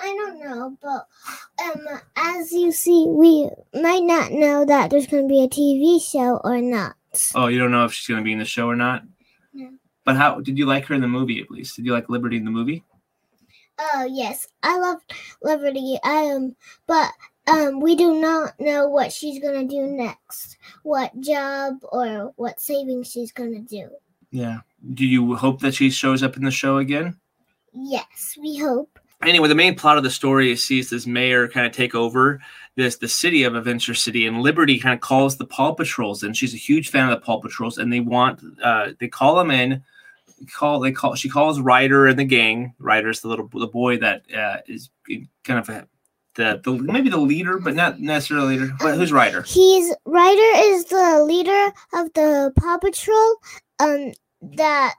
I 0.00 0.06
don't 0.06 0.40
know, 0.40 0.76
but 0.82 1.06
um, 1.62 2.00
as 2.16 2.50
you 2.52 2.72
see, 2.72 3.06
we 3.08 3.48
might 3.80 4.02
not 4.02 4.32
know 4.32 4.64
that 4.64 4.90
there's 4.90 5.06
gonna 5.06 5.28
be 5.28 5.44
a 5.44 5.48
TV 5.48 6.02
show 6.02 6.40
or 6.42 6.60
not. 6.60 6.96
Oh, 7.34 7.46
you 7.46 7.58
don't 7.58 7.70
know 7.70 7.84
if 7.84 7.92
she's 7.92 8.08
going 8.08 8.20
to 8.20 8.24
be 8.24 8.32
in 8.32 8.38
the 8.38 8.44
show 8.44 8.68
or 8.68 8.76
not. 8.76 9.04
No. 9.52 9.70
But 10.04 10.16
how 10.16 10.40
did 10.40 10.58
you 10.58 10.66
like 10.66 10.86
her 10.86 10.94
in 10.94 11.00
the 11.00 11.08
movie? 11.08 11.40
At 11.40 11.50
least, 11.50 11.76
did 11.76 11.84
you 11.84 11.92
like 11.92 12.08
Liberty 12.08 12.36
in 12.36 12.44
the 12.44 12.50
movie? 12.50 12.84
Oh 13.78 14.08
yes, 14.08 14.46
I 14.62 14.78
love 14.78 15.00
Liberty. 15.42 15.98
Um, 16.04 16.54
but 16.86 17.10
um, 17.46 17.80
we 17.80 17.94
do 17.94 18.20
not 18.20 18.58
know 18.58 18.88
what 18.88 19.12
she's 19.12 19.42
gonna 19.42 19.64
do 19.64 19.82
next, 19.82 20.56
what 20.82 21.18
job 21.20 21.74
or 21.92 22.32
what 22.36 22.60
savings 22.60 23.10
she's 23.10 23.32
gonna 23.32 23.60
do. 23.60 23.90
Yeah. 24.30 24.60
Do 24.94 25.06
you 25.06 25.34
hope 25.36 25.60
that 25.60 25.74
she 25.74 25.90
shows 25.90 26.22
up 26.22 26.36
in 26.36 26.44
the 26.44 26.50
show 26.50 26.78
again? 26.78 27.16
Yes, 27.72 28.36
we 28.40 28.58
hope. 28.58 28.98
anyway, 29.22 29.48
the 29.48 29.54
main 29.54 29.74
plot 29.74 29.96
of 29.96 30.04
the 30.04 30.10
story 30.10 30.52
is 30.52 30.64
sees 30.64 30.90
this 30.90 31.06
mayor 31.06 31.48
kind 31.48 31.66
of 31.66 31.72
take 31.72 31.94
over 31.94 32.40
this 32.76 32.96
the 32.96 33.08
city 33.08 33.44
of 33.44 33.54
Adventure 33.54 33.94
City, 33.94 34.26
and 34.26 34.42
Liberty 34.42 34.78
kind 34.78 34.94
of 34.94 35.00
calls 35.00 35.36
the 35.36 35.46
Paw 35.46 35.72
Patrols, 35.72 36.22
and 36.22 36.36
she's 36.36 36.54
a 36.54 36.58
huge 36.58 36.90
fan 36.90 37.08
of 37.08 37.10
the 37.10 37.24
Paw 37.24 37.40
Patrols, 37.40 37.78
and 37.78 37.92
they 37.92 38.00
want 38.00 38.40
uh, 38.62 38.90
they 38.98 39.08
call 39.08 39.36
them 39.36 39.50
in. 39.50 39.82
Call 40.52 40.80
they 40.80 40.92
call 40.92 41.14
she 41.14 41.28
calls 41.28 41.60
Ryder 41.60 42.06
and 42.06 42.18
the 42.18 42.24
gang. 42.24 42.74
Ryder's 42.78 43.20
the 43.20 43.28
little 43.28 43.48
the 43.48 43.66
boy 43.66 43.98
that 43.98 44.24
uh, 44.36 44.58
is 44.66 44.90
kind 45.44 45.58
of 45.58 45.68
a, 45.68 45.86
the 46.34 46.60
the 46.62 46.72
maybe 46.72 47.08
the 47.08 47.18
leader, 47.18 47.58
but 47.58 47.74
not 47.74 48.00
necessarily 48.00 48.58
leader. 48.58 48.74
But 48.80 48.96
who's 48.96 49.12
Ryder? 49.12 49.42
He's 49.42 49.94
Ryder 50.04 50.58
is 50.58 50.86
the 50.86 51.24
leader 51.26 51.72
of 51.94 52.12
the 52.14 52.52
Paw 52.56 52.78
Patrol. 52.78 53.36
Um, 53.80 54.12
that 54.56 54.94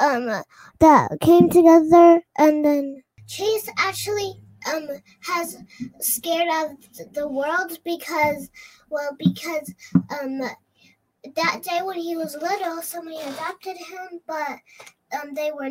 um 0.00 0.42
that 0.80 1.20
came 1.20 1.48
together, 1.50 2.22
and 2.38 2.64
then 2.64 3.02
Chase 3.26 3.68
actually 3.78 4.34
um 4.72 4.88
has 5.20 5.56
scared 6.00 6.48
of 6.48 7.12
the 7.14 7.28
world 7.28 7.78
because 7.84 8.48
well 8.90 9.16
because 9.18 9.72
um 10.20 10.40
that 11.36 11.62
day 11.62 11.80
when 11.82 11.98
he 11.98 12.16
was 12.16 12.34
little 12.34 12.82
somebody 12.82 13.16
adopted 13.16 13.76
him 13.76 14.20
but 14.26 14.58
um 15.20 15.34
they 15.34 15.50
were 15.52 15.68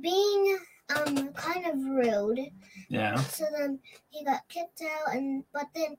being 0.00 0.58
um 0.94 1.32
kind 1.32 1.66
of 1.66 1.74
rude 1.84 2.40
Yeah. 2.88 3.16
so 3.16 3.44
then 3.56 3.78
he 4.10 4.24
got 4.24 4.48
kicked 4.48 4.82
out 4.82 5.14
and 5.14 5.42
but 5.52 5.66
then 5.74 5.96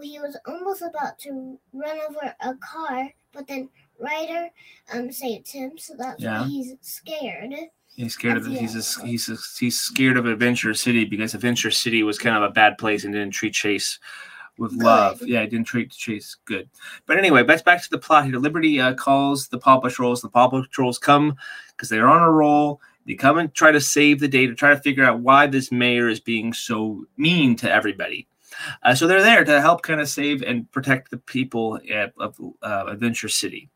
he 0.00 0.18
was 0.20 0.36
almost 0.46 0.82
about 0.82 1.18
to 1.20 1.58
run 1.72 1.98
over 2.08 2.34
a 2.40 2.54
car 2.56 3.08
but 3.32 3.46
then 3.46 3.68
Ryder 3.98 4.48
um 4.92 5.10
saved 5.10 5.50
him 5.50 5.78
so 5.78 5.94
that's 5.98 6.22
Yeah. 6.22 6.42
why 6.42 6.48
he's 6.48 6.74
scared 6.82 7.54
He's 7.94 8.12
scared 8.12 8.36
of 8.36 8.44
That's 8.44 8.60
he's 8.60 8.74
it. 8.74 9.02
a, 9.02 9.06
he's 9.06 9.28
a, 9.30 9.36
he's 9.58 9.80
scared 9.80 10.18
of 10.18 10.26
Adventure 10.26 10.74
City 10.74 11.06
because 11.06 11.32
Adventure 11.32 11.70
City 11.70 12.02
was 12.02 12.18
kind 12.18 12.36
of 12.36 12.42
a 12.42 12.52
bad 12.52 12.76
place 12.76 13.04
and 13.04 13.14
didn't 13.14 13.30
treat 13.30 13.54
Chase 13.54 13.98
with 14.58 14.72
love. 14.74 15.20
Good. 15.20 15.30
Yeah, 15.30 15.40
it 15.40 15.48
didn't 15.48 15.66
treat 15.66 15.92
Chase 15.92 16.36
good. 16.44 16.68
But 17.06 17.16
anyway, 17.16 17.42
back 17.42 17.64
back 17.64 17.82
to 17.82 17.88
the 17.88 17.96
plot 17.96 18.26
here. 18.26 18.36
Liberty 18.36 18.78
uh, 18.78 18.92
calls 18.92 19.48
the 19.48 19.56
Paw 19.56 19.80
Patrols. 19.80 20.20
The 20.20 20.28
Paw 20.28 20.48
Patrols 20.48 20.98
come 20.98 21.36
because 21.70 21.88
they're 21.88 22.06
on 22.08 22.22
a 22.22 22.30
roll. 22.30 22.82
They 23.06 23.14
come 23.14 23.38
and 23.38 23.54
try 23.54 23.70
to 23.72 23.80
save 23.80 24.20
the 24.20 24.28
day 24.28 24.46
to 24.46 24.54
try 24.54 24.70
to 24.70 24.80
figure 24.80 25.04
out 25.04 25.20
why 25.20 25.46
this 25.46 25.70
mayor 25.70 26.08
is 26.08 26.20
being 26.20 26.52
so 26.52 27.04
mean 27.16 27.56
to 27.56 27.70
everybody. 27.70 28.26
Uh, 28.82 28.94
so 28.94 29.06
they're 29.06 29.22
there 29.22 29.44
to 29.44 29.60
help 29.60 29.82
kind 29.82 30.00
of 30.00 30.08
save 30.08 30.42
and 30.42 30.70
protect 30.72 31.10
the 31.10 31.18
people 31.18 31.78
uh, 31.92 32.08
of 32.18 32.40
uh, 32.62 32.86
Adventure 32.88 33.28
City. 33.28 33.70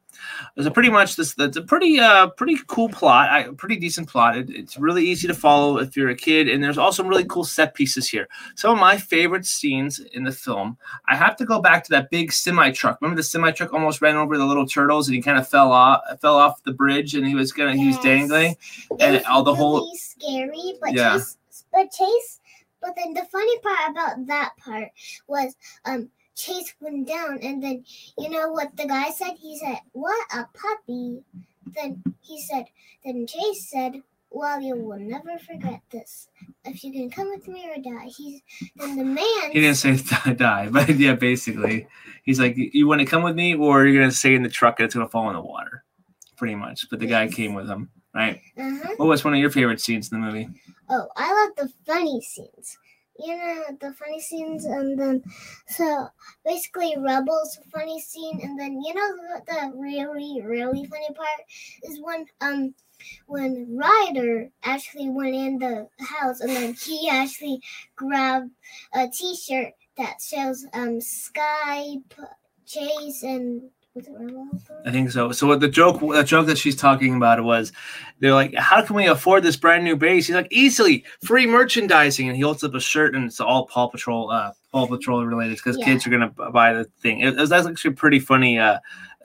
There's 0.54 0.66
a 0.66 0.70
pretty 0.70 0.90
much 0.90 1.16
this. 1.16 1.34
That's 1.34 1.56
a 1.56 1.62
pretty 1.62 2.00
uh 2.00 2.28
pretty 2.28 2.58
cool 2.66 2.88
plot. 2.88 3.30
I, 3.30 3.44
pretty 3.56 3.76
decent 3.76 4.08
plot. 4.08 4.36
It, 4.36 4.50
it's 4.50 4.76
really 4.76 5.04
easy 5.04 5.26
to 5.28 5.34
follow 5.34 5.78
if 5.78 5.96
you're 5.96 6.10
a 6.10 6.14
kid, 6.14 6.48
and 6.48 6.62
there's 6.62 6.78
also 6.78 7.04
really 7.04 7.24
cool 7.24 7.44
set 7.44 7.74
pieces 7.74 8.08
here. 8.08 8.28
Some 8.56 8.72
of 8.72 8.78
my 8.78 8.96
favorite 8.96 9.46
scenes 9.46 9.98
in 9.98 10.24
the 10.24 10.32
film. 10.32 10.76
I 11.08 11.16
have 11.16 11.36
to 11.36 11.44
go 11.44 11.60
back 11.60 11.84
to 11.84 11.90
that 11.90 12.10
big 12.10 12.32
semi 12.32 12.70
truck. 12.70 12.98
Remember 13.00 13.16
the 13.16 13.22
semi 13.22 13.50
truck 13.50 13.72
almost 13.72 14.00
ran 14.00 14.16
over 14.16 14.36
the 14.36 14.44
little 14.44 14.66
turtles, 14.66 15.08
and 15.08 15.14
he 15.14 15.22
kind 15.22 15.38
of 15.38 15.48
fell 15.48 15.72
off 15.72 16.02
fell 16.20 16.36
off 16.36 16.62
the 16.64 16.72
bridge, 16.72 17.14
and 17.14 17.26
he 17.26 17.34
was 17.34 17.52
gonna 17.52 17.76
he 17.76 17.86
was 17.86 17.98
dangling, 17.98 18.56
and 18.98 19.22
all 19.24 19.42
the 19.42 19.54
whole 19.54 19.90
scary, 20.20 20.74
but 20.80 20.94
Yeah. 20.94 21.14
Chase, 21.14 21.36
but 21.72 21.90
Chase, 21.90 22.40
but 22.80 22.94
then 22.96 23.14
the 23.14 23.24
funny 23.30 23.58
part 23.60 23.90
about 23.90 24.26
that 24.26 24.56
part 24.58 24.88
was, 25.26 25.56
um, 25.84 26.10
Chase 26.40 26.74
went 26.80 27.06
down, 27.06 27.38
and 27.42 27.62
then 27.62 27.84
you 28.18 28.30
know 28.30 28.50
what 28.50 28.76
the 28.76 28.86
guy 28.86 29.10
said? 29.10 29.34
He 29.38 29.58
said, 29.58 29.78
"What 29.92 30.26
a 30.32 30.46
puppy!" 30.54 31.22
Then 31.74 32.02
he 32.22 32.40
said, 32.40 32.64
then 33.04 33.26
Chase 33.26 33.68
said, 33.70 34.02
"Well, 34.30 34.60
you 34.60 34.74
will 34.76 34.98
never 34.98 35.38
forget 35.38 35.80
this. 35.90 36.28
If 36.64 36.82
you 36.82 36.92
can 36.92 37.10
come 37.10 37.28
with 37.30 37.46
me 37.46 37.68
or 37.70 37.80
die." 37.80 38.06
He's 38.16 38.40
then 38.76 38.96
the 38.96 39.04
man. 39.04 39.52
he 39.52 39.60
didn't 39.60 39.76
say 39.76 39.96
die, 40.34 40.68
but 40.70 40.88
yeah, 40.98 41.14
basically, 41.14 41.86
he's 42.24 42.40
like, 42.40 42.54
"You 42.56 42.88
want 42.88 43.00
to 43.00 43.06
come 43.06 43.22
with 43.22 43.36
me, 43.36 43.54
or 43.54 43.86
you're 43.86 44.00
gonna 44.02 44.12
stay 44.12 44.34
in 44.34 44.42
the 44.42 44.48
truck 44.48 44.80
and 44.80 44.86
it's 44.86 44.94
gonna 44.94 45.08
fall 45.08 45.28
in 45.28 45.34
the 45.36 45.40
water." 45.42 45.84
Pretty 46.36 46.54
much. 46.54 46.88
But 46.88 47.00
the 47.00 47.06
guy 47.06 47.24
Yes. 47.24 47.34
came 47.34 47.52
with 47.54 47.68
him, 47.68 47.90
right? 48.14 48.40
Uh-huh. 48.56 48.94
What 48.96 49.08
was 49.08 49.22
one 49.24 49.34
of 49.34 49.40
your 49.40 49.50
favorite 49.50 49.80
scenes 49.80 50.10
in 50.10 50.18
the 50.20 50.26
movie? 50.26 50.48
Oh, 50.88 51.06
I 51.14 51.32
love 51.34 51.50
the 51.56 51.72
funny 51.86 52.20
scenes. 52.22 52.78
You 53.22 53.36
know 53.36 53.64
the 53.80 53.92
funny 53.94 54.20
scenes, 54.20 54.64
and 54.64 54.98
then 54.98 55.22
so 55.68 56.08
basically 56.44 56.96
Rubbles 56.96 57.58
funny 57.72 58.00
scene, 58.00 58.40
and 58.42 58.58
then 58.58 58.80
you 58.82 58.94
know 58.94 59.08
the, 59.46 59.72
really 59.76 60.40
really 60.42 60.84
funny 60.86 61.08
part 61.14 61.40
is 61.82 62.00
when 62.02 62.26
um 62.40 62.74
when 63.26 63.76
Ryder 63.76 64.50
actually 64.62 65.10
went 65.10 65.34
in 65.34 65.58
the 65.58 65.88
house, 66.04 66.40
and 66.40 66.50
then 66.50 66.74
he 66.74 67.08
actually 67.10 67.60
grabbed 67.96 68.50
a 68.94 69.08
T-shirt 69.08 69.72
that 69.96 70.20
shows 70.22 70.66
um 70.72 70.98
Skype, 71.00 72.12
Chase, 72.66 73.22
and? 73.22 73.70
I 74.86 74.90
think 74.90 75.10
so. 75.10 75.32
So 75.32 75.46
what 75.46 75.60
the 75.60 75.68
joke, 75.68 76.00
the 76.00 76.22
joke 76.24 76.46
that 76.46 76.58
she's 76.58 76.76
talking 76.76 77.14
about 77.16 77.42
was, 77.44 77.72
they're 78.18 78.34
like, 78.34 78.54
"How 78.54 78.82
can 78.82 78.96
we 78.96 79.06
afford 79.06 79.42
this 79.42 79.56
brand 79.56 79.84
new 79.84 79.96
base?" 79.96 80.26
He's 80.26 80.36
like, 80.36 80.48
"Easily, 80.50 81.04
free 81.24 81.46
merchandising." 81.46 82.26
And 82.28 82.36
he 82.36 82.42
holds 82.42 82.64
up 82.64 82.74
a 82.74 82.80
shirt, 82.80 83.14
and 83.14 83.24
it's 83.26 83.40
all 83.40 83.66
Paw 83.66 83.88
Patrol, 83.88 84.30
uh, 84.30 84.52
Paw 84.72 84.86
Patrol 84.86 85.24
related, 85.24 85.56
because 85.56 85.78
Yeah. 85.78 85.84
kids 85.86 86.06
are 86.06 86.10
gonna 86.10 86.28
buy 86.52 86.72
the 86.72 86.84
thing. 87.02 87.20
It, 87.20 87.36
was 87.36 87.50
that's 87.50 87.66
actually 87.66 87.92
a 87.92 87.94
pretty 87.94 88.18
funny 88.20 88.58
uh, 88.58 88.78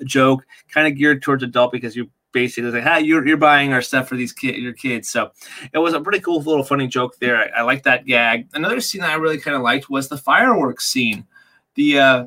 joke, 0.05 0.45
kind 0.73 0.87
of 0.87 0.97
geared 0.97 1.21
towards 1.21 1.43
adult 1.43 1.71
because 1.71 1.95
you 1.95 2.09
basically 2.31 2.69
like, 2.71 2.83
"Hey, 2.83 3.01
you're 3.01 3.25
you're 3.25 3.37
buying 3.37 3.71
our 3.71 3.81
stuff 3.81 4.09
for 4.09 4.15
these 4.15 4.33
kid, 4.33 4.57
your 4.57 4.73
kids." 4.73 5.09
So 5.09 5.31
it 5.73 5.79
was 5.79 5.93
a 5.93 6.01
pretty 6.01 6.19
cool 6.19 6.41
little 6.41 6.63
funny 6.63 6.87
joke 6.87 7.15
there. 7.19 7.37
I, 7.37 7.59
I 7.59 7.61
like 7.63 7.83
that 7.83 8.05
gag. 8.05 8.47
Another 8.53 8.81
scene 8.81 9.01
that 9.01 9.11
I 9.11 9.15
really 9.15 9.37
kind 9.37 9.55
of 9.55 9.61
liked 9.63 9.89
was 9.89 10.09
the 10.09 10.17
fireworks 10.17 10.87
scene. 10.87 11.25
The 11.75 11.99
uh, 11.99 12.25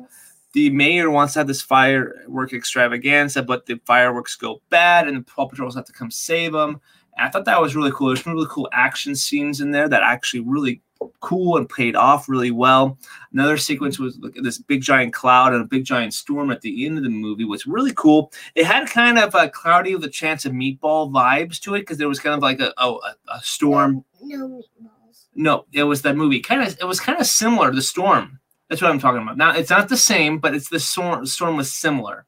the 0.53 0.69
mayor 0.71 1.09
wants 1.09 1.33
to 1.33 1.39
have 1.39 1.47
this 1.47 1.61
firework 1.61 2.53
extravaganza, 2.53 3.43
but 3.43 3.65
the 3.65 3.79
fireworks 3.85 4.35
go 4.35 4.61
bad, 4.69 5.07
and 5.07 5.17
the 5.17 5.21
Paw 5.21 5.47
Patrols 5.47 5.75
have 5.75 5.85
to 5.85 5.93
come 5.93 6.11
save 6.11 6.53
them. 6.53 6.81
And 7.17 7.27
I 7.27 7.29
thought 7.29 7.45
that 7.45 7.61
was 7.61 7.75
really 7.75 7.91
cool. 7.91 8.07
There's 8.07 8.23
some 8.23 8.33
really 8.33 8.47
cool 8.49 8.69
action 8.71 9.15
scenes 9.15 9.61
in 9.61 9.71
there 9.71 9.87
that 9.89 10.03
actually 10.03 10.41
really 10.41 10.81
cool 11.21 11.57
and 11.57 11.69
paid 11.69 11.95
off 11.95 12.27
really 12.27 12.51
well. 12.51 12.97
Another 13.31 13.57
sequence 13.57 13.99
was 13.99 14.19
this 14.35 14.57
big 14.57 14.81
giant 14.81 15.13
cloud 15.13 15.53
and 15.53 15.61
a 15.61 15.65
big 15.65 15.85
giant 15.85 16.13
storm 16.13 16.51
at 16.51 16.61
the 16.61 16.85
end 16.85 16.97
of 16.97 17.03
the 17.03 17.09
movie 17.09 17.45
was 17.45 17.65
really 17.65 17.93
cool. 17.93 18.31
It 18.55 18.65
had 18.65 18.89
kind 18.89 19.17
of 19.17 19.33
a 19.35 19.49
cloudy 19.49 19.95
with 19.95 20.03
a 20.03 20.09
chance 20.09 20.45
of 20.45 20.51
meatball 20.51 21.11
vibes 21.11 21.59
to 21.61 21.75
it 21.75 21.81
because 21.81 21.97
there 21.97 22.09
was 22.09 22.19
kind 22.19 22.35
of 22.35 22.41
like 22.41 22.59
a, 22.59 22.73
oh, 22.77 22.99
a, 23.05 23.35
a 23.35 23.41
storm. 23.41 24.03
No 24.21 24.47
meatballs. 24.47 25.27
No, 25.35 25.65
it 25.71 25.83
was 25.83 26.01
that 26.01 26.17
movie. 26.17 26.41
Kind 26.41 26.63
of, 26.63 26.77
it 26.79 26.85
was 26.85 26.99
kind 26.99 27.19
of 27.19 27.25
similar. 27.27 27.69
to 27.69 27.75
The 27.75 27.81
storm. 27.81 28.38
That's 28.69 28.81
what 28.81 28.91
I'm 28.91 28.99
talking 28.99 29.21
about. 29.21 29.37
Now 29.37 29.55
it's 29.55 29.69
not 29.71 29.89
the 29.89 29.97
same, 29.97 30.37
but 30.37 30.53
it's 30.53 30.69
the 30.69 30.79
storm. 30.79 31.25
Storm 31.25 31.57
was 31.57 31.71
similar. 31.71 32.25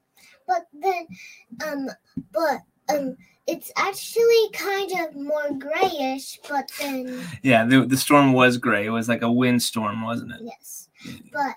But 0.48 0.65
then, 0.74 1.07
um, 1.65 1.88
but 2.33 2.60
um, 2.89 3.15
it's 3.48 3.71
actually 3.77 4.50
kind 4.53 4.91
of 5.01 5.15
more 5.15 5.51
grayish. 5.57 6.39
But 6.50 6.71
then, 6.79 7.24
Yeah, 7.43 7.63
the, 7.65 7.86
the 7.86 7.95
storm 7.98 8.33
was 8.33 8.57
gray. 8.57 8.86
It 8.86 8.89
was 8.89 9.07
like 9.07 9.21
a 9.21 9.31
windstorm, 9.31 10.03
wasn't 10.03 10.31
it? 10.33 10.41
yes, 10.43 10.89
but 11.31 11.55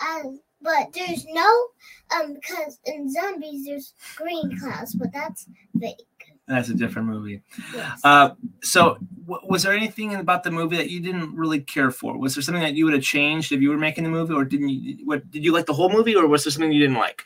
as 0.00 0.38
but 0.62 0.92
there's 0.92 1.26
no 1.26 1.66
um 2.14 2.34
because 2.34 2.78
in 2.86 3.10
zombies 3.12 3.66
there's 3.66 3.94
green 4.16 4.58
clouds, 4.58 4.94
but 4.94 5.12
that's 5.12 5.46
fake. 5.80 6.02
That's 6.48 6.68
a 6.68 6.74
different 6.74 7.08
movie. 7.08 7.40
Yes. 7.72 8.00
Uh, 8.04 8.30
so, 8.62 8.98
w- 9.26 9.40
was 9.48 9.62
there 9.62 9.72
anything 9.72 10.14
about 10.16 10.42
the 10.42 10.50
movie 10.50 10.76
that 10.76 10.90
you 10.90 11.00
didn't 11.00 11.34
really 11.36 11.60
care 11.60 11.90
for? 11.90 12.18
Was 12.18 12.34
there 12.34 12.42
something 12.42 12.62
that 12.62 12.74
you 12.74 12.84
would 12.84 12.94
have 12.94 13.02
changed 13.02 13.52
if 13.52 13.60
you 13.60 13.70
were 13.70 13.78
making 13.78 14.04
the 14.04 14.10
movie, 14.10 14.34
or 14.34 14.44
didn't 14.44 14.68
you? 14.70 15.06
What 15.06 15.30
did 15.30 15.44
you 15.44 15.52
like 15.52 15.66
the 15.66 15.72
whole 15.72 15.90
movie, 15.90 16.16
or 16.16 16.26
was 16.26 16.44
there 16.44 16.50
something 16.50 16.72
you 16.72 16.80
didn't 16.80 16.98
like? 16.98 17.24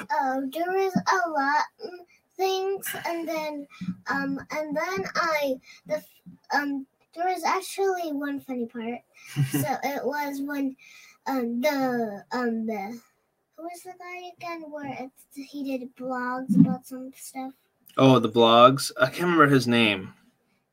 uh, 0.00 0.40
there 0.52 0.70
was 0.70 0.94
a 0.94 1.30
lot 1.30 1.64
of 1.84 1.90
things, 2.36 2.86
and 3.06 3.28
then 3.28 3.66
um 4.08 4.38
and 4.50 4.76
then 4.76 5.04
I 5.14 5.54
the 5.86 6.02
um 6.54 6.86
there 7.14 7.26
was 7.26 7.44
actually 7.44 8.12
one 8.12 8.40
funny 8.40 8.66
part. 8.66 9.00
so 9.50 9.68
it 9.84 10.04
was 10.04 10.40
when 10.40 10.76
um 11.26 11.60
the 11.60 12.24
um 12.32 12.66
the 12.66 13.00
who 13.56 13.62
was 13.64 13.82
the 13.82 13.92
guy 13.98 14.30
again? 14.38 14.70
Where 14.70 14.96
it's, 15.00 15.50
he 15.50 15.64
did 15.64 15.94
blogs 15.96 16.58
about 16.58 16.86
some 16.86 17.10
stuff. 17.14 17.52
Oh, 17.96 18.18
the 18.18 18.28
blogs. 18.28 18.92
I 19.00 19.06
can't 19.06 19.22
remember 19.22 19.48
his 19.48 19.66
name. 19.66 20.14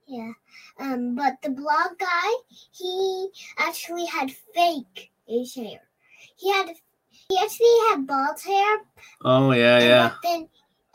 Yeah. 0.07 0.31
Um, 0.79 1.15
but 1.15 1.41
the 1.41 1.49
blog 1.49 1.97
guy, 1.99 2.31
he 2.71 3.29
actually 3.57 4.05
had 4.05 4.31
fake 4.53 5.11
age 5.27 5.55
hair. 5.55 5.79
He 6.37 6.51
had 6.51 6.69
he 7.29 7.37
actually 7.41 7.75
had 7.89 8.05
bald 8.07 8.39
hair. 8.45 8.77
Oh 9.23 9.51
yeah, 9.51 9.79
yeah. 9.79 10.09
But 10.09 10.17
then 10.23 10.49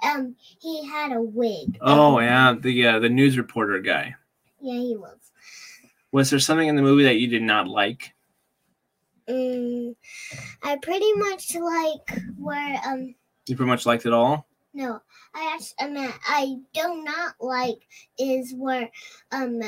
um 0.05 0.37
he 0.61 0.87
had 0.87 1.13
a 1.13 1.21
wig. 1.21 1.79
Oh 1.81 2.21
yeah, 2.21 2.55
the 2.59 2.87
uh, 2.87 2.99
the 3.01 3.09
news 3.09 3.37
reporter 3.37 3.81
guy. 3.81 4.15
Yeah, 4.61 4.79
he 4.81 4.97
was. 4.97 5.19
Was 6.13 6.31
there 6.31 6.39
something 6.39 6.69
in 6.69 6.77
the 6.77 6.83
movie 6.83 7.05
that 7.05 7.17
you 7.17 7.27
did 7.27 7.43
not 7.43 7.67
like? 7.67 8.13
Mm, 9.29 9.95
I 10.63 10.77
pretty 10.77 11.13
much 11.15 11.55
like 11.57 12.21
where 12.39 12.81
um 12.87 13.15
You 13.47 13.57
pretty 13.57 13.71
much 13.71 13.85
liked 13.87 14.07
it 14.07 14.13
all. 14.13 14.47
no, 14.75 15.01
I 15.35 15.55
actually 15.55 15.75
I 15.81 15.89
mean 15.89 16.13
I 16.29 16.57
do 16.73 17.03
not 17.05 17.35
like 17.41 17.81
is 18.19 18.55
where 18.55 18.91
um 19.31 19.59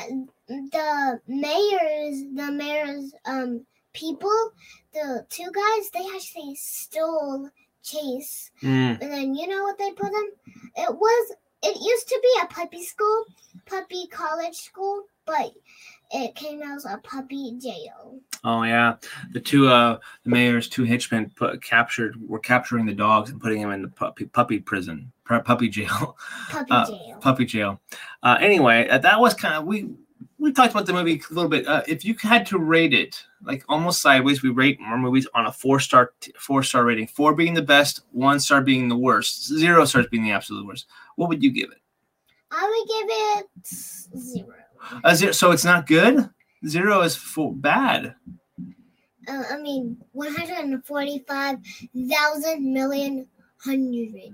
the 0.49 1.21
mayor's 1.27 2.25
the 2.35 2.51
mayor's 2.53 3.15
um 3.25 3.65
people 3.93 4.53
the 4.93 5.27
two 5.31 5.51
guys 5.55 5.91
they 5.91 6.07
actually 6.15 6.55
stole 6.57 7.49
Chase 7.83 8.51
Mm. 8.63 9.01
and 9.01 9.13
then 9.13 9.35
you 9.35 9.47
know 9.47 9.63
what 9.63 9.79
they 9.79 9.93
put 9.93 10.07
him? 10.07 10.31
It 10.77 10.95
was 10.95 11.33
it 11.63 11.77
used 11.81 12.09
to 12.09 12.21
be 12.23 12.41
a 12.43 12.47
puppy 12.47 12.83
school, 12.85 13.25
puppy 13.67 14.07
college 14.09 14.55
school, 14.57 15.05
but 15.25 15.53
it 16.11 16.35
came 16.35 16.63
out 16.63 16.77
as 16.77 16.85
a 16.85 16.99
puppy 16.99 17.53
jail. 17.59 18.21
Oh 18.47 18.63
yeah, 18.63 18.97
the 19.33 19.41
two 19.41 19.69
uh 19.69 19.99
the 20.25 20.31
mayor's 20.31 20.69
two 20.69 20.85
henchmen 20.85 21.31
put 21.35 21.63
captured 21.63 22.17
were 22.29 22.39
capturing 22.39 22.85
the 22.87 22.93
dogs 22.93 23.31
and 23.31 23.41
putting 23.41 23.63
them 23.63 23.73
in 23.73 23.83
the 23.83 23.89
puppy 23.89 24.27
puppy 24.27 24.59
prison 24.61 25.11
puppy 25.27 25.69
jail 25.69 26.17
Puppy 26.51 26.71
Uh, 26.71 26.87
jail. 26.87 27.19
puppy 27.21 27.45
jail. 27.47 27.81
Uh, 28.23 28.37
anyway, 28.41 28.87
uh, 28.89 28.99
that 28.99 29.19
was 29.19 29.33
kind 29.35 29.55
of 29.55 29.65
we 29.65 29.89
we 30.39 30.53
talked 30.53 30.73
about 30.73 30.85
the 30.85 30.93
movie 30.93 31.23
a 31.31 31.35
little 31.35 31.49
bit. 31.49 31.67
Uh, 31.67 31.83
if 31.89 32.05
you 32.05 32.15
had 32.21 32.45
to 32.45 32.59
rate 32.59 32.93
it, 32.93 33.25
like 33.43 33.65
almost 33.67 34.03
sideways, 34.03 34.43
we 34.43 34.51
rate 34.51 34.79
more 34.79 34.99
movies 34.99 35.27
on 35.35 35.47
a 35.47 35.53
four 35.53 35.81
star 35.81 36.13
four 36.39 36.63
star 36.63 36.85
rating. 36.85 37.07
Four 37.07 37.35
being 37.35 37.55
the 37.55 37.63
best, 37.63 38.03
one 38.13 38.39
star 38.39 38.61
being 38.61 38.89
the 38.91 38.97
worst, 38.97 39.47
zero 39.47 39.87
stars 39.87 40.07
being 40.11 40.23
the 40.25 40.33
absolute 40.33 40.67
worst. 40.67 40.87
What 41.17 41.31
would 41.31 41.43
you 41.43 41.51
give 41.51 41.71
it? 41.71 41.79
I 42.51 42.63
would 42.69 42.89
give 42.89 43.09
it 43.39 44.19
zero. 44.19 44.55
A 45.03 45.17
zero, 45.17 45.33
so 45.33 45.51
it's 45.53 45.65
not 45.65 45.87
good. 45.87 46.29
Zero 46.67 47.03
is 47.03 47.17
full, 47.17 47.53
bad. 47.53 48.15
Uh, 49.29 49.43
I 49.51 49.59
mean, 49.59 49.99
one 50.13 50.35
hundred 50.35 50.59
and 50.59 50.85
forty-five 50.85 51.59
thousand 52.11 52.73
million 52.73 53.27
hundred 53.59 54.33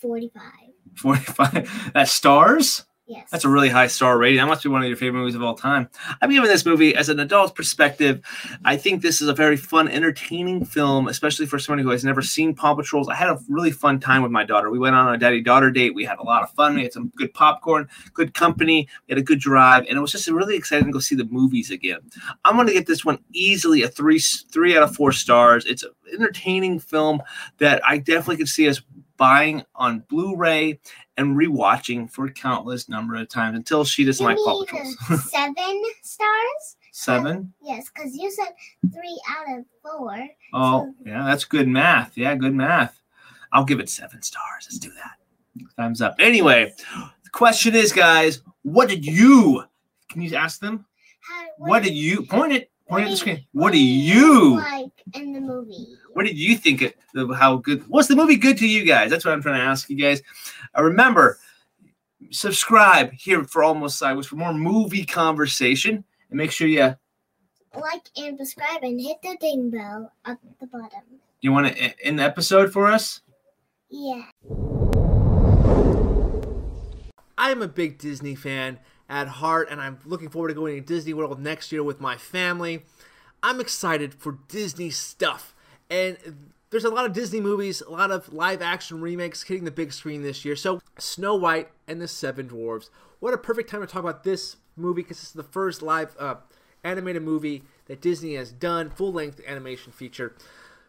forty-five. 0.00 0.72
Forty-five. 0.96 1.90
That's 1.94 2.12
stars. 2.12 2.84
Yes. 3.06 3.28
That's 3.30 3.44
a 3.44 3.50
really 3.50 3.68
high 3.68 3.88
star 3.88 4.16
rating. 4.16 4.38
That 4.38 4.46
must 4.46 4.62
be 4.62 4.70
one 4.70 4.80
of 4.80 4.88
your 4.88 4.96
favorite 4.96 5.20
movies 5.20 5.34
of 5.34 5.42
all 5.42 5.54
time. 5.54 5.90
I'm 6.22 6.30
giving 6.30 6.48
this 6.48 6.64
movie 6.64 6.96
as 6.96 7.10
an 7.10 7.20
adult 7.20 7.54
perspective. 7.54 8.22
I 8.64 8.78
think 8.78 9.02
this 9.02 9.20
is 9.20 9.28
a 9.28 9.34
very 9.34 9.58
fun, 9.58 9.88
entertaining 9.88 10.64
film, 10.64 11.08
especially 11.08 11.44
for 11.44 11.58
somebody 11.58 11.82
who 11.82 11.90
has 11.90 12.02
never 12.02 12.22
seen 12.22 12.54
Paw 12.54 12.74
Patrols. 12.74 13.10
I 13.10 13.14
had 13.14 13.28
a 13.28 13.38
really 13.50 13.72
fun 13.72 14.00
time 14.00 14.22
with 14.22 14.32
my 14.32 14.42
daughter. 14.42 14.70
We 14.70 14.78
went 14.78 14.96
on 14.96 15.14
a 15.14 15.18
daddy 15.18 15.42
daughter 15.42 15.70
date. 15.70 15.94
We 15.94 16.04
had 16.04 16.18
a 16.18 16.22
lot 16.22 16.42
of 16.42 16.50
fun. 16.52 16.76
We 16.76 16.84
had 16.84 16.94
some 16.94 17.12
good 17.14 17.34
popcorn, 17.34 17.90
good 18.14 18.32
company. 18.32 18.88
We 19.06 19.12
had 19.12 19.18
a 19.18 19.22
good 19.22 19.40
drive, 19.40 19.84
and 19.86 19.98
it 19.98 20.00
was 20.00 20.12
just 20.12 20.26
really 20.28 20.56
exciting 20.56 20.86
to 20.86 20.92
go 20.92 20.98
see 20.98 21.14
the 21.14 21.26
movies 21.26 21.70
again. 21.70 21.98
I'm 22.46 22.54
going 22.54 22.68
to 22.68 22.72
get 22.72 22.86
this 22.86 23.04
one 23.04 23.18
easily 23.34 23.82
a 23.82 23.88
three 23.88 24.18
three 24.18 24.78
out 24.78 24.82
of 24.82 24.96
four 24.96 25.12
stars. 25.12 25.66
It's 25.66 25.82
an 25.82 25.90
entertaining 26.14 26.78
film 26.78 27.22
that 27.58 27.86
I 27.86 27.98
definitely 27.98 28.38
could 28.38 28.48
see 28.48 28.66
us 28.66 28.80
buying 29.16 29.62
on 29.76 30.00
Blu-ray 30.08 30.80
and 31.16 31.36
rewatching 31.36 32.10
for 32.10 32.28
countless 32.30 32.88
number 32.88 33.14
of 33.16 33.28
times 33.28 33.56
until 33.56 33.84
she 33.84 34.04
doesn't 34.04 34.22
You 34.24 34.28
like 34.28 34.36
Paw 34.38 34.58
mean 34.60 34.66
Patrols. 34.66 35.30
seven 35.30 35.82
stars? 36.02 36.76
Seven. 36.92 37.52
Yes, 37.62 37.88
because 37.92 38.14
you 38.14 38.30
said 38.30 38.48
three 38.92 39.20
out 39.28 39.58
of 39.58 39.64
four. 39.82 40.26
Oh, 40.52 40.94
yeah, 41.04 41.24
that's 41.24 41.44
good 41.44 41.68
math. 41.68 42.16
Yeah, 42.16 42.34
good 42.36 42.54
math. 42.54 43.00
I'll 43.52 43.64
give 43.64 43.80
it 43.80 43.88
seven 43.88 44.22
stars. 44.22 44.66
Let's 44.66 44.78
do 44.78 44.90
that. 44.90 45.66
Thumbs 45.76 46.00
up. 46.00 46.16
Anyway, 46.18 46.72
the 47.24 47.30
question 47.30 47.74
is, 47.74 47.92
guys, 47.92 48.42
what 48.62 48.88
did 48.88 49.04
you? 49.04 49.64
Can 50.08 50.22
you 50.22 50.34
ask 50.36 50.60
them? 50.60 50.84
How, 51.20 51.46
What 51.58 51.82
did 51.82 51.94
you 51.94 52.22
point 52.26 52.52
it? 52.52 52.70
Point 52.88 53.04
at 53.06 53.10
the 53.10 53.16
screen. 53.16 53.36
you- 53.38 53.60
What 53.60 53.72
do 53.72 53.78
do 53.78 53.84
you? 53.84 54.56
like 54.56 54.92
in 55.14 55.32
the 55.32 55.40
movie? 55.40 55.86
What 56.12 56.26
did 56.26 56.38
you 56.38 56.56
think? 56.56 56.82
It, 56.82 56.96
of 57.16 57.34
how 57.36 57.56
good 57.56 57.86
was 57.88 58.08
the 58.08 58.16
movie? 58.16 58.36
Good 58.36 58.58
to 58.58 58.68
you 58.68 58.84
guys? 58.84 59.10
That's 59.10 59.24
what 59.24 59.32
I'm 59.32 59.42
trying 59.42 59.58
to 59.58 59.64
ask 59.64 59.88
you 59.88 59.96
guys. 59.96 60.22
Uh, 60.76 60.82
remember, 60.82 61.38
subscribe 62.30 63.12
here 63.12 63.42
for 63.44 63.62
Almost 63.62 63.98
Sideways 63.98 64.26
for 64.26 64.36
more 64.36 64.52
movie 64.52 65.04
conversation, 65.04 66.04
and 66.30 66.36
make 66.36 66.50
sure 66.50 66.66
you 66.68 66.94
Like 67.74 68.08
and 68.16 68.38
subscribe 68.38 68.82
and 68.82 69.00
hit 69.00 69.16
the 69.22 69.36
ding 69.40 69.70
bell 69.70 70.12
at 70.24 70.38
the 70.60 70.66
bottom. 70.66 71.00
you 71.40 71.52
want 71.52 71.74
to 71.74 72.06
end 72.06 72.18
the 72.18 72.22
episode 72.22 72.72
for 72.72 72.86
us. 72.86 73.20
Yeah. 73.90 74.24
I'm 77.36 77.62
a 77.62 77.68
big 77.68 77.98
Disney 77.98 78.34
fan 78.34 78.78
at 79.14 79.28
heart, 79.28 79.68
and 79.70 79.80
I'm 79.80 80.00
looking 80.04 80.28
forward 80.28 80.48
to 80.48 80.54
going 80.54 80.74
to 80.74 80.80
Disney 80.80 81.14
World 81.14 81.38
next 81.38 81.70
year 81.70 81.84
with 81.84 82.00
my 82.00 82.16
family. 82.16 82.82
I'm 83.44 83.60
excited 83.60 84.12
for 84.12 84.38
Disney 84.48 84.90
stuff, 84.90 85.54
and 85.88 86.18
there's 86.70 86.84
a 86.84 86.90
lot 86.90 87.06
of 87.06 87.12
Disney 87.12 87.40
movies, 87.40 87.80
a 87.80 87.90
lot 87.90 88.10
of 88.10 88.32
live 88.32 88.60
action 88.60 89.00
remakes 89.00 89.44
hitting 89.44 89.62
the 89.62 89.70
big 89.70 89.92
screen 89.92 90.22
this 90.22 90.44
year. 90.44 90.56
So, 90.56 90.80
Snow 90.98 91.36
White 91.36 91.68
and 91.86 92.00
the 92.00 92.08
Seven 92.08 92.48
Dwarfs. 92.48 92.90
What 93.20 93.32
a 93.32 93.38
perfect 93.38 93.70
time 93.70 93.82
to 93.82 93.86
talk 93.86 94.02
about 94.02 94.24
this 94.24 94.56
movie 94.76 95.02
because 95.02 95.18
this 95.18 95.28
is 95.28 95.32
the 95.32 95.44
first 95.44 95.80
live 95.80 96.16
uh, 96.18 96.34
animated 96.82 97.22
movie 97.22 97.62
that 97.86 98.00
Disney 98.00 98.34
has 98.34 98.50
done, 98.50 98.90
full 98.90 99.12
length 99.12 99.40
animation 99.46 99.92
feature. 99.92 100.34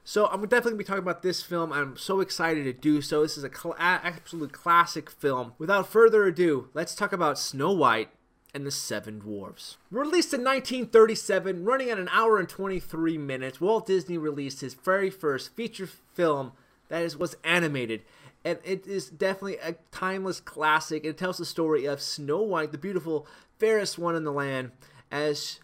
So 0.08 0.28
I'm 0.28 0.40
definitely 0.42 0.74
gonna 0.74 0.78
be 0.78 0.84
talking 0.84 1.04
about 1.04 1.24
this 1.24 1.42
film. 1.42 1.74
I'm 1.74 1.98
so 1.98 2.20
excited 2.20 2.64
to 2.66 2.74
do 2.74 3.02
so. 3.02 3.24
This 3.24 3.40
is 3.40 3.44
a 3.44 3.50
cl- 3.50 3.76
absolute 3.80 4.54
classic 4.54 5.10
film. 5.10 5.54
Without 5.58 5.88
further 5.88 6.26
ado, 6.26 6.70
let's 6.76 6.94
talk 6.94 7.12
about 7.12 7.40
Snow 7.40 7.72
White 7.72 8.10
and 8.54 8.68
the 8.68 8.72
Seven 8.72 9.18
Dwarfs. 9.18 9.78
Released 9.90 10.32
in 10.32 10.44
1937, 10.44 11.66
running 11.66 11.90
at 11.90 11.98
an 11.98 12.08
hour 12.12 12.38
and 12.38 12.48
23 12.48 13.18
minutes, 13.18 13.60
Walt 13.60 13.88
Disney 13.88 14.20
released 14.20 14.62
his 14.62 14.76
very 14.76 15.10
first 15.10 15.56
feature 15.56 15.88
film 15.88 16.52
that 16.90 17.02
is 17.02 17.18
was 17.18 17.36
animated. 17.44 18.04
And 18.44 18.60
it 18.64 18.86
is 18.86 19.10
definitely 19.10 19.58
a 19.58 19.74
timeless 19.90 20.40
classic. 20.40 21.04
It 21.04 21.18
tells 21.18 21.40
the 21.40 21.46
story 21.46 21.86
of 21.86 22.00
Snow 22.00 22.44
White, 22.44 22.72
the 22.72 22.78
beautiful, 22.78 23.26
fairest 23.58 23.98
one 23.98 24.16
in 24.16 24.24
the 24.24 24.32
land, 24.32 24.70
as 25.12 25.60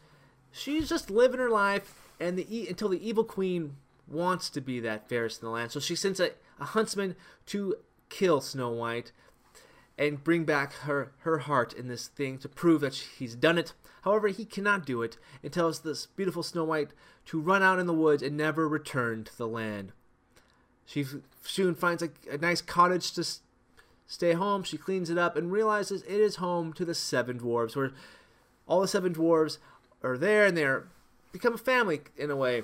she's 0.51 0.89
just 0.89 1.11
living 1.11 1.39
her 1.39 1.51
life 1.51 2.09
and 2.19 2.39
the 2.39 2.67
until 2.67 2.89
the 2.89 3.07
evil 3.07 3.23
queen 3.23 3.75
wants 4.11 4.49
to 4.51 4.61
be 4.61 4.79
that 4.79 5.07
fairest 5.07 5.41
in 5.41 5.45
the 5.47 5.51
land. 5.51 5.71
So 5.71 5.79
she 5.79 5.95
sends 5.95 6.19
a, 6.19 6.31
a 6.59 6.65
huntsman 6.65 7.15
to 7.47 7.75
kill 8.09 8.41
snow 8.41 8.69
white 8.69 9.11
and 9.97 10.23
bring 10.23 10.45
back 10.45 10.73
her 10.73 11.11
her 11.19 11.39
heart 11.39 11.73
in 11.73 11.87
this 11.87 12.07
thing 12.07 12.37
to 12.39 12.49
prove 12.49 12.81
that 12.81 12.95
he's 12.95 13.35
done 13.35 13.57
it. 13.57 13.73
However 14.03 14.29
he 14.29 14.45
cannot 14.45 14.85
do 14.85 15.01
it 15.01 15.17
and 15.43 15.53
tells 15.53 15.79
this 15.79 16.07
beautiful 16.07 16.43
snow 16.43 16.63
white 16.63 16.91
to 17.25 17.39
run 17.39 17.61
out 17.61 17.79
in 17.79 17.87
the 17.87 17.93
woods 17.93 18.23
and 18.23 18.35
never 18.35 18.67
return 18.67 19.23
to 19.23 19.37
the 19.37 19.47
land. 19.47 19.91
She 20.85 21.05
soon 21.43 21.75
finds 21.75 22.01
a, 22.01 22.09
a 22.29 22.37
nice 22.37 22.61
cottage 22.61 23.13
to 23.13 23.23
stay 24.07 24.33
home. 24.33 24.63
She 24.63 24.77
cleans 24.77 25.09
it 25.09 25.17
up 25.17 25.37
and 25.37 25.51
realizes 25.51 26.01
it 26.03 26.19
is 26.19 26.37
home 26.37 26.73
to 26.73 26.83
the 26.83 26.95
seven 26.95 27.39
dwarves 27.39 27.75
where 27.75 27.91
all 28.67 28.81
the 28.81 28.87
seven 28.87 29.13
dwarves 29.13 29.57
are 30.03 30.17
there 30.17 30.45
and 30.45 30.57
they're 30.57 30.87
become 31.31 31.53
a 31.53 31.57
family 31.57 32.01
in 32.17 32.29
a 32.29 32.35
way 32.35 32.63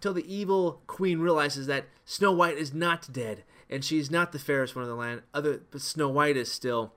until 0.00 0.14
the 0.14 0.34
evil 0.34 0.80
queen 0.86 1.18
realizes 1.18 1.66
that 1.66 1.84
Snow 2.06 2.32
White 2.32 2.56
is 2.56 2.72
not 2.72 3.12
dead 3.12 3.44
and 3.68 3.84
she's 3.84 4.10
not 4.10 4.32
the 4.32 4.38
fairest 4.38 4.74
one 4.74 4.82
in 4.82 4.88
the 4.88 4.96
land. 4.96 5.20
Other, 5.34 5.60
but 5.70 5.82
Snow 5.82 6.08
White 6.08 6.38
is 6.38 6.50
still. 6.50 6.94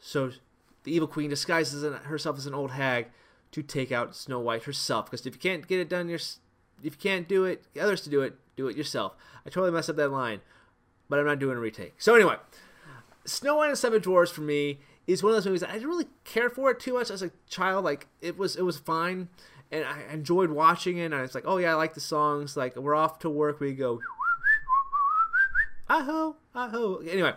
So 0.00 0.30
the 0.84 0.94
evil 0.94 1.06
queen 1.06 1.28
disguises 1.28 1.82
herself 2.04 2.38
as 2.38 2.46
an 2.46 2.54
old 2.54 2.70
hag 2.70 3.08
to 3.52 3.62
take 3.62 3.92
out 3.92 4.16
Snow 4.16 4.40
White 4.40 4.62
herself. 4.62 5.10
Because 5.10 5.26
if 5.26 5.34
you 5.34 5.40
can't 5.40 5.68
get 5.68 5.78
it 5.78 5.90
done, 5.90 6.08
your 6.08 6.18
if 6.82 6.94
you 6.94 6.98
can't 6.98 7.28
do 7.28 7.44
it, 7.44 7.64
others 7.78 8.00
to 8.02 8.10
do 8.10 8.22
it. 8.22 8.36
Do 8.56 8.66
it 8.66 8.76
yourself. 8.78 9.14
I 9.44 9.50
totally 9.50 9.70
messed 9.70 9.90
up 9.90 9.96
that 9.96 10.08
line, 10.08 10.40
but 11.10 11.18
I'm 11.18 11.26
not 11.26 11.38
doing 11.38 11.58
a 11.58 11.60
retake. 11.60 11.96
So 11.98 12.14
anyway, 12.14 12.36
Snow 13.26 13.56
White 13.56 13.66
and 13.66 13.72
the 13.74 13.76
Seven 13.76 14.00
Dwarfs 14.00 14.32
for 14.32 14.40
me 14.40 14.78
is 15.06 15.22
one 15.22 15.30
of 15.30 15.36
those 15.36 15.46
movies 15.46 15.62
I 15.62 15.74
didn't 15.74 15.88
really 15.88 16.08
care 16.24 16.48
for 16.48 16.70
it 16.70 16.80
too 16.80 16.94
much 16.94 17.10
as 17.10 17.20
a 17.22 17.30
child. 17.46 17.84
Like 17.84 18.06
it 18.22 18.38
was, 18.38 18.56
it 18.56 18.62
was 18.62 18.78
fine, 18.78 19.28
and 19.70 19.84
I 19.84 20.02
enjoyed 20.12 20.50
watching 20.50 20.98
it. 20.98 21.12
And 21.12 21.14
it's 21.14 21.34
like, 21.34 21.44
oh 21.46 21.58
yeah, 21.58 21.72
I 21.72 21.74
like 21.74 21.94
the 21.94 22.00
songs. 22.00 22.56
Like 22.56 22.76
we're 22.76 22.94
off 22.94 23.18
to 23.20 23.30
work, 23.30 23.60
we 23.60 23.72
go, 23.72 24.00
aho, 25.88 26.36
aho. 26.54 26.98
Anyway, 26.98 27.34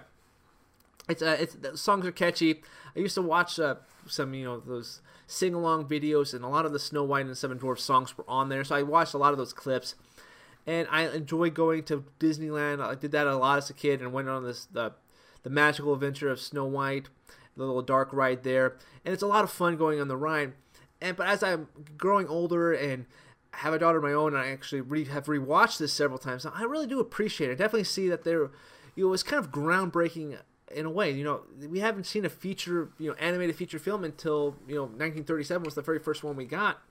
it's 1.10 1.22
uh, 1.22 1.38
it's 1.40 1.56
the 1.56 1.78
songs 1.78 2.06
are 2.06 2.12
catchy. 2.12 2.62
I 2.96 3.00
used 3.00 3.16
to 3.16 3.22
watch 3.22 3.60
uh, 3.60 3.76
some, 4.08 4.34
you 4.34 4.46
know, 4.46 4.60
those 4.60 5.02
sing 5.28 5.54
along 5.54 5.86
videos, 5.88 6.34
and 6.34 6.44
a 6.44 6.48
lot 6.48 6.66
of 6.66 6.74
the 6.74 6.80
Snow 6.80 7.04
White 7.04 7.22
and 7.22 7.30
the 7.30 7.36
Seven 7.36 7.58
Dwarfs 7.58 7.84
songs 7.84 8.18
were 8.18 8.26
on 8.28 8.50
there. 8.50 8.64
So 8.64 8.76
I 8.76 8.84
watched 8.84 9.14
a 9.14 9.18
lot 9.18 9.32
of 9.32 9.38
those 9.38 9.54
clips, 9.54 9.96
and 10.68 10.88
I 10.92 11.08
enjoy 11.08 11.50
going 11.50 11.84
to 11.84 12.04
Disneyland. 12.20 12.82
I 12.82 12.96
did 12.96 13.12
that 13.12 13.28
a 13.28 13.36
lot 13.36 13.58
as 13.58 13.70
a 13.70 13.74
kid, 13.74 14.02
and 14.02 14.14
went 14.14 14.30
on 14.30 14.44
this 14.44 14.66
the 14.66 14.94
the 15.44 15.50
magical 15.50 15.94
adventure 15.94 16.30
of 16.30 16.40
Snow 16.40 16.66
White, 16.66 17.10
the 17.56 17.64
little 17.64 17.82
dark 17.82 18.10
ride 18.12 18.44
there, 18.44 18.78
and 19.06 19.14
it's 19.14 19.24
a 19.24 19.28
lot 19.28 19.44
of 19.44 19.52
fun 19.52 19.78
going 19.78 20.00
on 20.00 20.08
the 20.08 20.18
ride. 20.18 20.54
And 21.02 21.18
but 21.18 21.28
as 21.28 21.44
I'm 21.44 21.68
growing 21.98 22.28
older 22.28 22.74
and 22.74 23.06
have 23.54 23.74
a 23.74 23.80
daughter 23.80 23.98
of 23.98 24.04
my 24.04 24.14
own, 24.14 24.34
and 24.34 24.44
I 24.44 24.50
actually 24.50 24.82
re- 24.82 25.06
have 25.06 25.26
rewatched 25.26 25.78
this 25.78 25.92
several 25.92 26.20
times. 26.20 26.46
I 26.46 26.64
really 26.64 26.88
do 26.88 27.00
appreciate 27.00 27.50
it. 27.50 27.54
I 27.54 27.56
definitely 27.56 27.84
see 27.84 28.08
that 28.10 28.24
there, 28.24 28.52
you 28.96 29.04
know, 29.04 29.08
it 29.08 29.12
was 29.12 29.24
kind 29.24 29.44
of 29.44 29.52
groundbreaking 29.52 30.38
in 30.74 30.86
a 30.86 30.90
way. 30.90 31.12
You 31.12 31.24
know, 31.24 31.42
we 31.68 31.80
haven't 31.80 32.06
seen 32.06 32.26
a 32.26 32.30
feature, 32.30 32.90
you 32.98 33.10
know, 33.10 33.16
animated 33.20 33.56
feature 33.56 33.80
film 33.80 34.04
until 34.04 34.56
you 34.68 34.76
know 34.76 34.84
1937 34.84 35.64
was 35.64 35.76
the 35.76 35.82
very 35.82 36.00
first 36.00 36.24
one 36.24 36.36
we 36.36 36.46
got. 36.46 36.82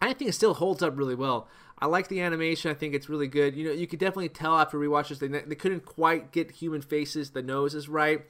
I 0.00 0.12
think 0.14 0.28
it 0.30 0.32
still 0.32 0.54
holds 0.54 0.82
up 0.82 0.98
really 0.98 1.14
well. 1.14 1.46
I 1.78 1.86
like 1.86 2.08
the 2.08 2.20
animation. 2.20 2.70
I 2.70 2.74
think 2.74 2.92
it's 2.92 3.08
really 3.08 3.28
good. 3.28 3.56
You 3.56 3.66
know, 3.66 3.72
you 3.72 3.86
could 3.86 4.00
definitely 4.00 4.30
tell 4.30 4.58
after 4.58 4.78
rewatches 4.78 5.20
they 5.20 5.28
they 5.28 5.54
couldn't 5.54 5.84
quite 5.84 6.32
get 6.32 6.50
human 6.50 6.82
faces. 6.82 7.30
The 7.30 7.42
nose 7.42 7.74
is 7.74 7.88
right 7.88 8.24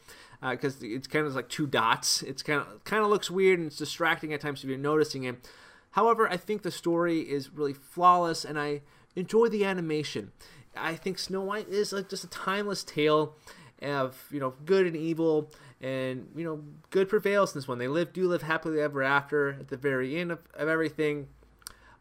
because 0.51 0.83
uh, 0.83 0.87
it's 0.87 1.07
kind 1.07 1.27
of 1.27 1.35
like 1.35 1.49
two 1.49 1.67
dots. 1.67 2.23
It's 2.23 2.43
kind 2.43 2.61
of 2.61 2.85
kind 2.85 3.03
of 3.03 3.11
looks 3.11 3.31
weird 3.31 3.59
and 3.59 3.69
it's 3.69 3.77
distracting 3.77 4.33
at 4.33 4.41
times 4.41 4.63
if 4.63 4.69
you're 4.69 4.79
noticing 4.79 5.25
it. 5.25 5.49
However, 5.93 6.29
I 6.29 6.37
think 6.37 6.63
the 6.63 6.71
story 6.71 7.21
is 7.21 7.51
really 7.51 7.75
flawless, 7.75 8.45
and 8.45 8.59
I 8.59 8.81
enjoy 9.15 9.49
the 9.49 9.65
animation. 9.65 10.33
I 10.75 10.95
think 10.95 11.19
Snow 11.19 11.43
White 11.43 11.69
is 11.69 11.93
like 11.93 12.09
just 12.09 12.25
a 12.25 12.29
timeless 12.29 12.83
tale 12.83 13.37
of 13.83 14.27
you 14.31 14.41
know 14.41 14.55
good 14.65 14.87
and 14.87 14.97
evil, 14.97 15.51
and 15.81 16.29
you 16.35 16.45
know 16.45 16.63
good 16.91 17.09
prevails 17.09 17.55
in 17.55 17.59
this 17.59 17.69
one. 17.69 17.79
They 17.79 17.89
live 17.89 18.13
do 18.13 18.29
live 18.29 18.43
happily 18.43 18.81
ever 18.81 19.03
after 19.03 19.51
at 19.51 19.69
the 19.69 19.77
very 19.77 20.19
end 20.19 20.33
of, 20.33 20.39
of 20.55 20.69
everything. 20.69 21.29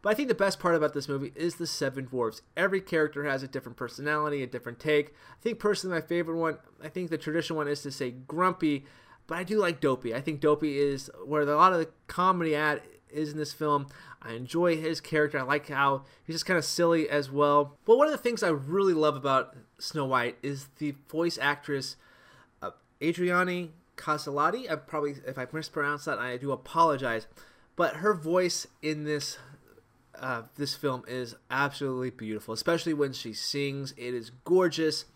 But 0.02 0.10
I 0.10 0.14
think 0.14 0.28
the 0.28 0.34
best 0.34 0.58
part 0.58 0.74
about 0.74 0.94
this 0.94 1.08
movie 1.08 1.32
is 1.36 1.54
the 1.54 1.66
seven 1.66 2.06
dwarfs. 2.06 2.42
Every 2.56 2.80
character 2.80 3.24
has 3.24 3.44
a 3.44 3.48
different 3.48 3.78
personality, 3.78 4.42
a 4.42 4.48
different 4.48 4.80
take. 4.80 5.10
I 5.10 5.40
think 5.40 5.60
personally 5.60 5.96
my 5.96 6.04
favorite 6.04 6.38
one, 6.38 6.58
I 6.82 6.88
think 6.88 7.08
the 7.08 7.18
traditional 7.18 7.58
one 7.58 7.68
is 7.68 7.82
to 7.82 7.92
say 7.92 8.10
grumpy, 8.10 8.84
but 9.28 9.38
I 9.38 9.44
do 9.44 9.58
like 9.58 9.80
Dopey. 9.80 10.12
I 10.12 10.20
think 10.20 10.40
Dopey 10.40 10.78
is 10.78 11.08
where 11.24 11.42
a 11.42 11.56
lot 11.56 11.72
of 11.72 11.78
the 11.78 11.88
comedy 12.08 12.56
at 12.56 12.82
is 13.08 13.30
in 13.30 13.38
this 13.38 13.52
film. 13.52 13.86
I 14.20 14.32
enjoy 14.32 14.76
his 14.76 15.00
character. 15.00 15.38
I 15.38 15.42
like 15.42 15.68
how 15.68 16.04
he's 16.24 16.34
just 16.34 16.46
kind 16.46 16.58
of 16.58 16.64
silly 16.64 17.08
as 17.08 17.30
well. 17.30 17.76
But 17.84 17.96
one 17.96 18.06
of 18.06 18.12
the 18.12 18.18
things 18.18 18.42
I 18.42 18.48
really 18.48 18.94
love 18.94 19.14
about 19.14 19.56
Snow 19.78 20.06
White 20.06 20.36
is 20.42 20.68
the 20.78 20.94
voice 21.08 21.38
actress 21.40 21.96
uh, 22.60 22.70
Adriana 23.00 23.68
Caselotti. 23.96 24.70
I 24.70 24.76
probably, 24.76 25.16
if 25.26 25.38
I 25.38 25.46
mispronounce 25.52 26.06
that, 26.06 26.18
I 26.18 26.36
do 26.36 26.50
apologize. 26.50 27.26
But 27.76 27.96
her 27.96 28.14
voice 28.14 28.66
in 28.80 29.04
this 29.04 29.38
uh, 30.18 30.42
this 30.56 30.74
film 30.74 31.04
is 31.08 31.34
absolutely 31.50 32.10
beautiful, 32.10 32.54
especially 32.54 32.94
when 32.94 33.12
she 33.12 33.32
sings. 33.32 33.92
It 33.96 34.14
is 34.14 34.30
gorgeous, 34.44 35.06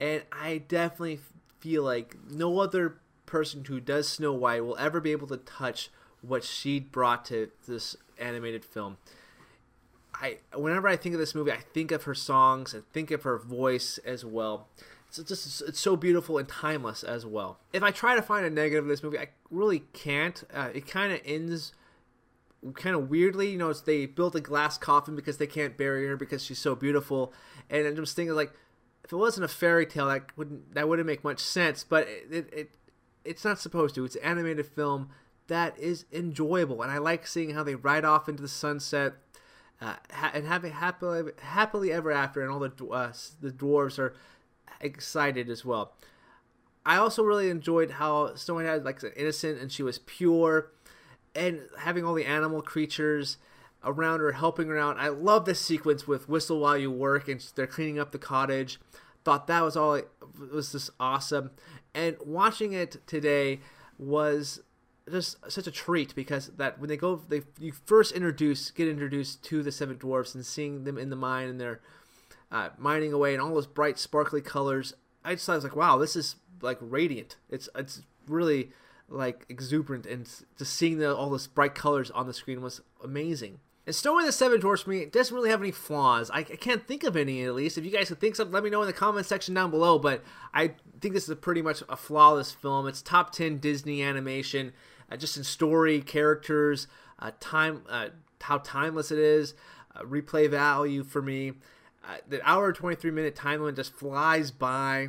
and 0.00 0.22
I 0.32 0.58
definitely 0.58 1.20
feel 1.60 1.82
like 1.82 2.16
no 2.30 2.58
other 2.60 2.98
person 3.26 3.64
who 3.64 3.80
does 3.80 4.08
Snow 4.08 4.32
White 4.32 4.64
will 4.64 4.76
ever 4.76 5.00
be 5.00 5.12
able 5.12 5.28
to 5.28 5.36
touch 5.36 5.90
what 6.22 6.44
she 6.44 6.80
brought 6.80 7.24
to 7.26 7.50
this 7.66 7.96
animated 8.18 8.64
film. 8.64 8.98
I 10.14 10.38
whenever 10.54 10.88
I 10.88 10.96
think 10.96 11.14
of 11.14 11.20
this 11.20 11.34
movie, 11.34 11.52
I 11.52 11.60
think 11.72 11.92
of 11.92 12.04
her 12.04 12.14
songs 12.14 12.74
and 12.74 12.84
think 12.92 13.10
of 13.10 13.22
her 13.22 13.38
voice 13.38 13.98
as 13.98 14.24
well. 14.24 14.68
It's 15.08 15.22
just 15.22 15.62
it's 15.62 15.80
so 15.80 15.96
beautiful 15.96 16.38
and 16.38 16.48
timeless 16.48 17.02
as 17.02 17.24
well. 17.24 17.58
If 17.72 17.82
I 17.82 17.90
try 17.90 18.14
to 18.14 18.22
find 18.22 18.44
a 18.44 18.50
negative 18.50 18.84
of 18.84 18.88
this 18.88 19.02
movie, 19.02 19.18
I 19.18 19.28
really 19.50 19.80
can't. 19.92 20.42
Uh, 20.52 20.68
it 20.74 20.86
kind 20.86 21.12
of 21.12 21.20
ends 21.24 21.72
kind 22.74 22.96
of 22.96 23.10
weirdly. 23.10 23.50
You 23.50 23.58
know, 23.58 23.72
they 23.72 24.06
built 24.06 24.34
a 24.34 24.40
glass 24.40 24.78
coffin 24.78 25.16
because 25.16 25.38
they 25.38 25.46
can't 25.46 25.76
bury 25.76 26.06
her 26.06 26.16
because 26.16 26.44
she's 26.44 26.58
so 26.58 26.74
beautiful. 26.74 27.32
And 27.68 27.86
I'm 27.86 27.96
just 27.96 28.16
thinking 28.16 28.34
like, 28.34 28.52
if 29.04 29.12
it 29.12 29.16
wasn't 29.16 29.44
a 29.44 29.48
fairy 29.48 29.86
tale, 29.86 30.06
that 30.08 30.36
wouldn't 30.36 30.74
that 30.74 30.88
wouldn't 30.88 31.06
make 31.06 31.24
much 31.24 31.40
sense. 31.40 31.84
But 31.84 32.06
it, 32.08 32.26
it, 32.30 32.52
it 32.52 32.70
it's 33.24 33.44
not 33.44 33.58
supposed 33.58 33.94
to. 33.96 34.04
It's 34.04 34.16
an 34.16 34.22
animated 34.22 34.66
film 34.66 35.10
that 35.48 35.78
is 35.78 36.04
enjoyable, 36.12 36.82
and 36.82 36.92
I 36.92 36.98
like 36.98 37.26
seeing 37.26 37.50
how 37.50 37.64
they 37.64 37.74
ride 37.74 38.04
off 38.04 38.28
into 38.28 38.42
the 38.42 38.48
sunset. 38.48 39.14
Uh, 39.82 39.94
ha- 40.12 40.30
and 40.34 40.46
having 40.46 40.72
happily, 40.72 41.32
happily 41.40 41.90
ever 41.90 42.12
after, 42.12 42.42
and 42.42 42.52
all 42.52 42.58
the 42.58 42.86
uh, 42.86 43.12
the 43.40 43.50
dwarves 43.50 43.98
are 43.98 44.14
excited 44.80 45.48
as 45.48 45.64
well. 45.64 45.94
I 46.84 46.96
also 46.96 47.22
really 47.22 47.50
enjoyed 47.50 47.92
how 47.92 48.34
Snow 48.34 48.54
White 48.54 48.66
had 48.66 48.84
like 48.84 49.02
an 49.02 49.12
innocent 49.16 49.60
and 49.60 49.70
she 49.70 49.82
was 49.82 49.98
pure, 49.98 50.70
and 51.34 51.60
having 51.78 52.04
all 52.04 52.14
the 52.14 52.24
animal 52.24 52.62
creatures 52.62 53.38
around 53.84 54.20
her 54.20 54.32
helping 54.32 54.68
her 54.68 54.78
out. 54.78 54.98
I 54.98 55.08
love 55.08 55.44
this 55.44 55.60
sequence 55.60 56.06
with 56.06 56.28
"Whistle 56.28 56.60
While 56.60 56.76
You 56.76 56.90
Work" 56.90 57.28
and 57.28 57.44
they're 57.54 57.66
cleaning 57.66 57.98
up 57.98 58.12
the 58.12 58.18
cottage. 58.18 58.80
Thought 59.24 59.46
that 59.46 59.62
was 59.62 59.76
all 59.76 59.94
it 59.94 60.08
was 60.52 60.72
just 60.72 60.90
awesome, 60.98 61.50
and 61.94 62.16
watching 62.24 62.72
it 62.72 62.96
today 63.06 63.60
was 63.98 64.60
just 65.10 65.36
such 65.50 65.66
a 65.66 65.70
treat 65.70 66.14
because 66.14 66.48
that 66.56 66.78
when 66.78 66.88
they 66.88 66.96
go 66.96 67.22
they 67.28 67.42
you 67.58 67.72
first 67.72 68.12
introduce 68.12 68.70
get 68.70 68.88
introduced 68.88 69.42
to 69.42 69.62
the 69.62 69.72
seven 69.72 69.96
dwarfs 69.96 70.34
and 70.34 70.46
seeing 70.46 70.84
them 70.84 70.96
in 70.96 71.10
the 71.10 71.16
mine 71.16 71.48
and 71.48 71.60
they're 71.60 71.80
uh, 72.52 72.68
mining 72.78 73.12
away 73.12 73.32
and 73.32 73.42
all 73.42 73.52
those 73.54 73.66
bright 73.66 73.98
sparkly 73.98 74.40
colors 74.40 74.94
i 75.24 75.34
just 75.34 75.46
thought 75.46 75.52
I 75.52 75.56
was 75.56 75.64
like 75.64 75.76
wow 75.76 75.98
this 75.98 76.16
is 76.16 76.36
like 76.62 76.78
radiant 76.80 77.36
it's 77.48 77.68
it's 77.74 78.02
really 78.28 78.70
like 79.10 79.44
exuberant 79.48 80.06
and 80.06 80.28
just 80.56 80.74
seeing 80.74 80.98
the, 80.98 81.14
all 81.14 81.30
those 81.30 81.46
bright 81.46 81.74
colors 81.74 82.10
on 82.12 82.26
the 82.26 82.32
screen 82.32 82.62
was 82.62 82.80
amazing 83.02 83.60
and 83.86 83.96
Snow 83.96 84.18
and 84.18 84.28
the 84.28 84.32
Seven 84.32 84.60
Dwarfs 84.60 84.82
for 84.82 84.90
me 84.90 85.04
doesn't 85.06 85.34
really 85.34 85.50
have 85.50 85.60
any 85.60 85.72
flaws. 85.72 86.30
I, 86.30 86.38
I, 86.40 86.42
can't 86.44 86.86
think 86.86 87.02
of 87.02 87.16
any 87.16 87.42
at 87.44 87.54
least. 87.54 87.76
If 87.76 87.84
you 87.84 87.90
guys 87.90 88.08
can 88.08 88.18
think 88.18 88.36
something, 88.36 88.52
let 88.52 88.62
me 88.62 88.70
know 88.70 88.82
in 88.82 88.86
the 88.86 88.92
comment 88.92 89.26
section 89.26 89.54
down 89.54 89.72
below. 89.72 89.98
But 89.98 90.22
I 90.54 90.74
think 91.00 91.14
this 91.14 91.28
is 91.28 91.34
pretty 91.38 91.60
much 91.60 91.82
a 91.88 91.96
flawless 91.96 92.52
film. 92.52 92.86
It's 92.86 93.02
top 93.02 93.32
10 93.32 93.58
Disney 93.58 94.00
animation 94.02 94.74
uh, 95.10 95.16
just 95.16 95.36
in 95.36 95.44
story, 95.44 96.00
characters, 96.02 96.86
uh, 97.18 97.32
time, 97.40 97.82
uh, 97.88 98.10
how 98.40 98.58
timeless 98.58 99.10
it 99.10 99.18
is, 99.18 99.54
uh, 99.96 100.02
replay 100.02 100.48
value 100.48 101.02
for 101.02 101.20
me. 101.20 101.54
Uh, 102.04 102.18
the 102.28 102.48
hour 102.48 102.72
23 102.72 103.10
minute 103.10 103.34
time 103.34 103.60
limit 103.60 103.76
just 103.76 103.94
flies 103.94 104.50
by. 104.50 105.08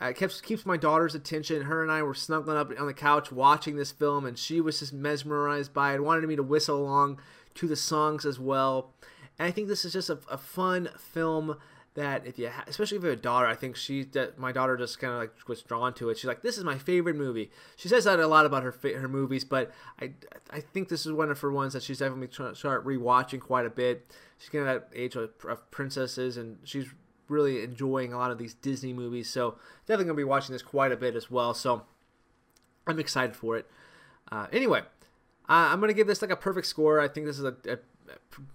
Uh, 0.00 0.12
keeps 0.12 0.40
keeps 0.40 0.64
my 0.64 0.76
daughter's 0.76 1.14
attention. 1.14 1.62
Her 1.62 1.82
and 1.82 1.90
I 1.90 2.02
were 2.02 2.14
snuggling 2.14 2.56
up 2.56 2.70
on 2.78 2.86
the 2.86 2.94
couch 2.94 3.32
watching 3.32 3.76
this 3.76 3.90
film, 3.90 4.24
and 4.26 4.38
she 4.38 4.60
was 4.60 4.78
just 4.78 4.92
mesmerized 4.92 5.74
by 5.74 5.94
it. 5.94 6.02
Wanted 6.02 6.28
me 6.28 6.36
to 6.36 6.42
whistle 6.42 6.76
along 6.76 7.20
to 7.54 7.66
the 7.66 7.76
songs 7.76 8.24
as 8.24 8.38
well. 8.38 8.92
And 9.38 9.48
I 9.48 9.50
think 9.50 9.68
this 9.68 9.84
is 9.84 9.92
just 9.92 10.10
a, 10.10 10.18
a 10.30 10.38
fun 10.38 10.88
film 10.96 11.56
that 11.94 12.24
if 12.26 12.38
you, 12.38 12.48
ha- 12.48 12.64
especially 12.68 12.98
if 12.98 13.02
you 13.02 13.08
have 13.08 13.18
a 13.18 13.22
daughter, 13.22 13.46
I 13.46 13.56
think 13.56 13.74
she, 13.74 14.04
that 14.04 14.38
my 14.38 14.52
daughter 14.52 14.76
just 14.76 15.00
kind 15.00 15.12
of 15.12 15.18
like 15.18 15.48
was 15.48 15.62
drawn 15.62 15.92
to 15.94 16.10
it. 16.10 16.18
She's 16.18 16.26
like, 16.26 16.42
"This 16.42 16.56
is 16.56 16.62
my 16.62 16.78
favorite 16.78 17.16
movie." 17.16 17.50
She 17.76 17.88
says 17.88 18.04
that 18.04 18.20
a 18.20 18.26
lot 18.28 18.46
about 18.46 18.62
her 18.62 18.74
her 18.82 19.08
movies, 19.08 19.44
but 19.44 19.72
I, 20.00 20.12
I 20.50 20.60
think 20.60 20.88
this 20.88 21.06
is 21.06 21.12
one 21.12 21.28
of 21.30 21.40
her 21.40 21.50
ones 21.50 21.72
that 21.72 21.82
she's 21.82 21.98
definitely 21.98 22.28
trying 22.28 22.52
to 22.52 22.56
start 22.56 22.86
rewatching 22.86 23.40
quite 23.40 23.66
a 23.66 23.70
bit. 23.70 24.12
She's 24.38 24.48
getting 24.48 24.66
that 24.66 24.90
age 24.94 25.16
of, 25.16 25.30
of 25.48 25.68
princesses, 25.72 26.36
and 26.36 26.58
she's 26.62 26.86
really 27.28 27.62
enjoying 27.62 28.12
a 28.12 28.18
lot 28.18 28.30
of 28.30 28.38
these 28.38 28.54
Disney 28.54 28.92
movies. 28.92 29.28
So 29.28 29.56
definitely 29.86 30.06
gonna 30.06 30.16
be 30.16 30.24
watching 30.24 30.52
this 30.52 30.62
quite 30.62 30.92
a 30.92 30.96
bit 30.96 31.14
as 31.14 31.30
well. 31.30 31.54
So 31.54 31.82
I'm 32.86 32.98
excited 32.98 33.36
for 33.36 33.56
it. 33.56 33.70
Uh, 34.30 34.46
anyway, 34.52 34.80
uh, 35.48 35.68
I'm 35.70 35.80
gonna 35.80 35.92
give 35.92 36.06
this 36.06 36.22
like 36.22 36.30
a 36.30 36.36
perfect 36.36 36.66
score. 36.66 37.00
I 37.00 37.08
think 37.08 37.26
this 37.26 37.38
is 37.38 37.44
a, 37.44 37.56
a, 37.66 37.74
a 37.74 37.78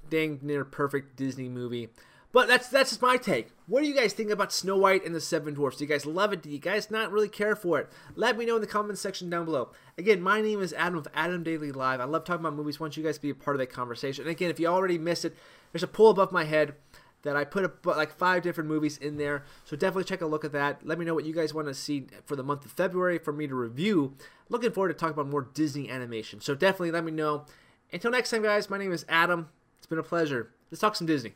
dang 0.10 0.40
near 0.42 0.66
perfect 0.66 1.16
Disney 1.16 1.50
movie. 1.50 1.90
But 2.34 2.48
that's 2.48 2.68
that's 2.68 2.90
just 2.90 3.02
my 3.02 3.18
take. 3.18 3.50
What 3.68 3.82
do 3.82 3.88
you 3.88 3.96
guys 3.96 4.12
think 4.12 4.32
about 4.32 4.52
Snow 4.52 4.76
White 4.76 5.06
and 5.06 5.14
the 5.14 5.22
Seven 5.22 5.54
Dwarfs? 5.54 5.78
Do 5.78 5.84
you 5.84 5.88
guys 5.88 6.08
love 6.08 6.34
it? 6.34 6.42
Do 6.42 6.50
you 6.50 6.58
guys 6.58 6.90
not 6.90 7.12
really 7.12 7.30
care 7.30 7.56
for 7.56 7.80
it? 7.80 7.90
Let 8.16 8.40
me 8.40 8.46
know 8.46 8.56
in 8.56 8.62
the 8.62 8.68
comments 8.68 9.02
section 9.02 9.30
down 9.30 9.46
below. 9.46 9.70
Again, 10.00 10.20
my 10.20 10.42
name 10.42 10.60
is 10.60 10.74
Adam 10.74 10.98
of 10.98 11.08
Adam 11.14 11.44
Daily 11.44 11.72
Live. 11.72 12.00
I 12.02 12.06
love 12.06 12.24
talking 12.24 12.44
about 12.44 12.56
movies. 12.56 12.78
I 12.80 12.84
want 12.86 12.98
you 12.98 13.04
guys 13.04 13.18
to 13.18 13.22
be 13.22 13.30
a 13.30 13.36
part 13.36 13.56
of 13.56 13.60
that 13.60 13.70
conversation. 13.70 14.24
And 14.24 14.32
again, 14.32 14.50
if 14.50 14.60
you 14.60 14.66
already 14.66 14.98
missed 14.98 15.26
it, 15.26 15.38
there's 15.72 15.84
a 15.84 15.88
poll 15.88 16.10
above 16.10 16.32
my 16.32 16.46
head 16.46 16.74
that 17.24 17.36
I 17.36 17.44
put 17.44 17.66
a, 17.66 17.90
like 17.90 18.12
five 18.12 18.44
different 18.44 18.70
movies 18.70 18.98
in 18.98 19.18
there. 19.18 19.44
So 19.66 19.76
definitely 19.76 20.04
check 20.04 20.22
a 20.22 20.26
look 20.26 20.46
at 20.46 20.52
that. 20.52 20.86
Let 20.86 21.00
me 21.00 21.06
know 21.06 21.14
what 21.14 21.26
you 21.26 21.34
guys 21.34 21.54
want 21.54 21.68
to 21.68 21.74
see 21.74 22.08
for 22.26 22.36
the 22.36 22.44
month 22.44 22.66
of 22.66 22.72
February 22.72 23.18
for 23.18 23.34
me 23.34 23.48
to 23.48 23.56
review. 23.56 24.16
Looking 24.50 24.72
forward 24.72 24.90
to 24.90 24.94
talking 24.94 25.14
about 25.14 25.28
more 25.28 25.48
Disney 25.54 25.90
animation. 25.90 26.42
So 26.42 26.54
definitely 26.54 26.92
let 26.92 27.04
me 27.04 27.12
know. 27.12 27.46
Until 27.92 28.12
next 28.12 28.30
time, 28.30 28.44
guys, 28.44 28.70
my 28.70 28.78
name 28.78 28.92
is 28.92 29.06
Adam. 29.10 29.50
It's 29.78 29.88
been 29.88 30.00
a 30.00 30.04
pleasure. 30.04 30.52
Let's 30.70 30.82
talk 30.82 30.96
some 30.96 31.08
Disney. 31.08 31.34